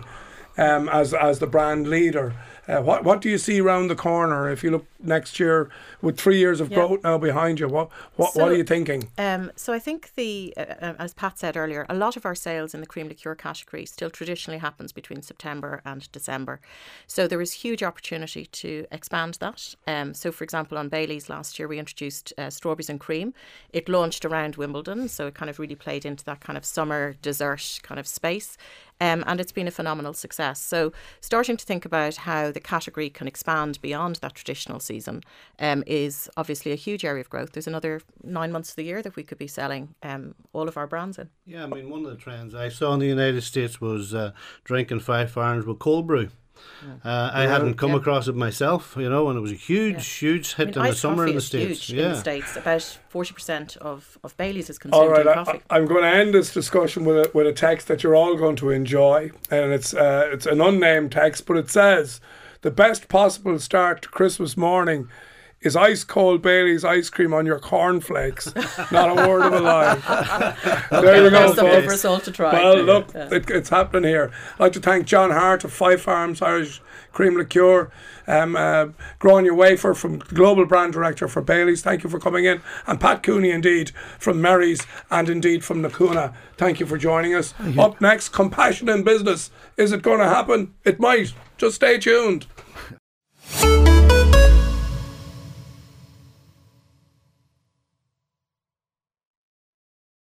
um, 0.57 0.89
as, 0.89 1.13
as 1.13 1.39
the 1.39 1.47
brand 1.47 1.87
leader, 1.87 2.33
uh, 2.67 2.81
what, 2.81 3.03
what 3.03 3.21
do 3.21 3.29
you 3.29 3.37
see 3.37 3.59
around 3.59 3.87
the 3.87 3.95
corner 3.95 4.49
if 4.49 4.63
you 4.63 4.71
look 4.71 4.85
next 4.99 5.39
year 5.39 5.69
with 6.01 6.19
three 6.19 6.37
years 6.37 6.61
of 6.61 6.69
Yeah. 6.69 6.75
growth 6.75 7.03
now 7.03 7.17
behind 7.17 7.59
you? 7.59 7.67
What, 7.67 7.89
what, 8.15 8.35
what 8.35 8.51
are 8.51 8.55
you 8.55 8.63
thinking? 8.63 9.09
Um, 9.17 9.51
so 9.55 9.73
I 9.73 9.79
think 9.79 10.13
the, 10.15 10.53
uh, 10.55 10.61
uh, 10.61 10.93
as 10.99 11.13
Pat 11.13 11.39
said 11.39 11.57
earlier, 11.57 11.85
a 11.89 11.95
lot 11.95 12.15
of 12.15 12.25
our 12.25 12.35
sales 12.35 12.73
in 12.73 12.79
the 12.79 12.85
cream 12.85 13.07
liqueur 13.07 13.35
category 13.35 13.85
still 13.85 14.09
traditionally 14.09 14.59
happens 14.59 14.91
between 14.91 15.21
September 15.21 15.81
and 15.85 16.11
December. 16.11 16.61
So 17.07 17.27
there 17.27 17.41
is 17.41 17.53
huge 17.53 17.81
opportunity 17.83 18.45
to 18.45 18.85
expand 18.91 19.37
that. 19.39 19.75
Um, 19.87 20.13
so 20.13 20.31
for 20.31 20.43
example, 20.43 20.77
on 20.77 20.89
Bailey's 20.89 21.29
last 21.29 21.57
year, 21.57 21.67
we 21.67 21.79
introduced 21.79 22.33
uh, 22.37 22.49
strawberries 22.49 22.89
and 22.89 22.99
cream. 22.99 23.33
It 23.73 23.89
launched 23.89 24.23
around 24.23 24.55
Wimbledon, 24.55 25.07
so 25.07 25.27
it 25.27 25.35
kind 25.35 25.49
of 25.49 25.59
really 25.59 25.75
played 25.75 26.05
into 26.05 26.23
that 26.25 26.41
kind 26.41 26.57
of 26.57 26.65
summer 26.65 27.15
dessert 27.21 27.79
kind 27.81 27.99
of 27.99 28.07
space. 28.07 28.57
Um, 28.99 29.23
and 29.25 29.41
it's 29.41 29.51
been 29.51 29.67
a 29.67 29.71
phenomenal 29.71 30.13
success. 30.13 30.61
So, 30.61 30.93
starting 31.21 31.57
to 31.57 31.65
think 31.65 31.85
about 31.85 32.17
how 32.17 32.50
the 32.51 32.59
category 32.59 33.09
can 33.09 33.27
expand 33.27 33.79
beyond 33.81 34.17
that 34.17 34.35
traditional 34.35 34.79
season 34.79 35.23
um, 35.59 35.83
is 35.87 36.29
obviously 36.37 36.71
a 36.71 36.75
huge 36.75 37.03
area 37.05 37.21
of 37.21 37.29
growth. 37.29 37.53
There's 37.53 37.67
another 37.67 38.01
nine 38.23 38.51
months 38.51 38.69
of 38.71 38.75
the 38.75 38.83
year 38.83 39.01
that 39.01 39.15
we 39.15 39.23
could 39.23 39.37
be 39.37 39.47
selling 39.47 39.95
um, 40.03 40.35
all 40.53 40.67
of 40.67 40.77
our 40.77 40.87
brands 40.87 41.17
in. 41.17 41.29
Yeah, 41.45 41.63
I 41.63 41.67
mean, 41.67 41.89
one 41.89 42.05
of 42.05 42.11
the 42.11 42.17
trends 42.17 42.53
I 42.55 42.69
saw 42.69 42.93
in 42.93 42.99
the 42.99 43.07
United 43.07 43.41
States 43.41 43.79
was 43.81 44.13
uh, 44.13 44.31
drinking 44.63 44.99
Five 45.01 45.31
Farms 45.31 45.65
with 45.65 45.79
cold 45.79 46.07
brew. 46.07 46.29
Uh, 47.03 47.31
I 47.33 47.43
hadn't 47.47 47.75
come 47.75 47.91
Yeah. 47.91 47.97
across 47.97 48.27
it 48.27 48.35
myself, 48.35 48.95
you 48.97 49.09
know, 49.09 49.29
and 49.29 49.37
it 49.37 49.41
was 49.41 49.51
a 49.51 49.55
huge, 49.55 50.05
huge 50.07 50.53
hit 50.55 50.77
I 50.77 50.81
mean, 50.81 50.85
in 50.85 50.91
the 50.91 50.97
summer 50.97 51.27
in 51.27 51.35
the 51.35 51.41
States. 51.41 51.89
huge 51.89 51.97
yeah. 51.97 52.05
in 52.05 52.11
the 52.11 52.17
States. 52.19 52.55
About 52.55 52.99
40% 53.11 53.77
of, 53.77 54.17
of 54.23 54.35
Bailey's 54.37 54.69
is 54.69 54.77
consumed 54.77 55.01
All 55.03 55.09
right, 55.09 55.21
in 55.21 55.27
I, 55.27 55.33
coffee. 55.33 55.61
I, 55.71 55.77
am 55.77 55.85
going 55.85 56.03
to 56.03 56.09
end 56.09 56.33
this 56.33 56.53
discussion 56.53 57.03
with 57.05 57.17
a, 57.17 57.31
with 57.33 57.47
a 57.47 57.53
text 57.53 57.87
that 57.87 58.03
you're 58.03 58.15
all 58.15 58.35
going 58.35 58.55
to 58.57 58.69
enjoy, 58.69 59.31
and 59.49 59.71
it's 59.71 59.93
uh, 59.93 60.29
it's 60.31 60.45
an 60.45 60.61
unnamed 60.61 61.11
text, 61.11 61.45
but 61.47 61.57
it 61.57 61.69
says 61.69 62.21
the 62.61 62.71
best 62.71 63.07
possible 63.07 63.57
start 63.57 64.03
to 64.03 64.09
Christmas 64.09 64.55
morning 64.55 65.07
is 65.61 65.75
ice 65.75 66.03
cold 66.03 66.41
Bailey's 66.41 66.83
ice 66.83 67.09
cream 67.09 67.33
on 67.33 67.45
your 67.45 67.59
cornflakes. 67.59 68.53
Not 68.91 69.11
a 69.11 69.27
word 69.29 69.41
of 69.45 69.53
a 69.53 69.59
lie. 69.59 69.95
there 70.91 71.23
you 71.23 71.29
go, 71.29 71.39
There's 71.39 71.55
something 71.55 71.83
for 71.83 71.93
us 71.93 72.05
all 72.05 72.19
to 72.19 72.31
try. 72.31 72.53
Well, 72.53 72.81
look, 72.81 73.13
Yeah. 73.13 73.29
it, 73.31 73.49
it's 73.49 73.69
happening 73.69 74.09
here. 74.09 74.31
I'd 74.55 74.59
like 74.59 74.73
to 74.73 74.79
thank 74.79 75.05
John 75.05 75.29
Hart 75.31 75.63
of 75.63 75.71
Five 75.71 76.01
Farms 76.01 76.41
Irish 76.41 76.81
Cream 77.11 77.37
Liqueur, 77.37 77.91
um, 78.25 78.55
uh, 78.55 78.87
Gráinne 79.19 79.55
Wafer 79.55 79.93
from 79.93 80.19
Global 80.19 80.65
Brand 80.65 80.93
Director 80.93 81.27
for 81.27 81.41
Bailey's. 81.41 81.81
Thank 81.81 82.03
you 82.03 82.09
for 82.09 82.19
coming 82.19 82.45
in. 82.45 82.61
And 82.87 82.99
Pat 82.99 83.21
Cooney, 83.21 83.51
indeed, 83.51 83.91
from 84.17 84.41
Merry's 84.41 84.87
and 85.11 85.27
indeed 85.29 85.63
from 85.63 85.83
Nakuna. 85.83 86.33
Thank 86.57 86.79
you 86.79 86.85
for 86.85 86.97
joining 86.97 87.35
us. 87.35 87.53
Up 87.77 87.99
next, 88.01 88.29
compassion 88.29 88.87
in 88.89 89.03
business. 89.03 89.51
Is 89.77 89.91
it 89.91 90.01
going 90.01 90.19
to 90.19 90.29
happen? 90.29 90.73
It 90.85 90.99
might. 90.99 91.33
Just 91.57 91.75
stay 91.75 91.99
tuned. 91.99 92.47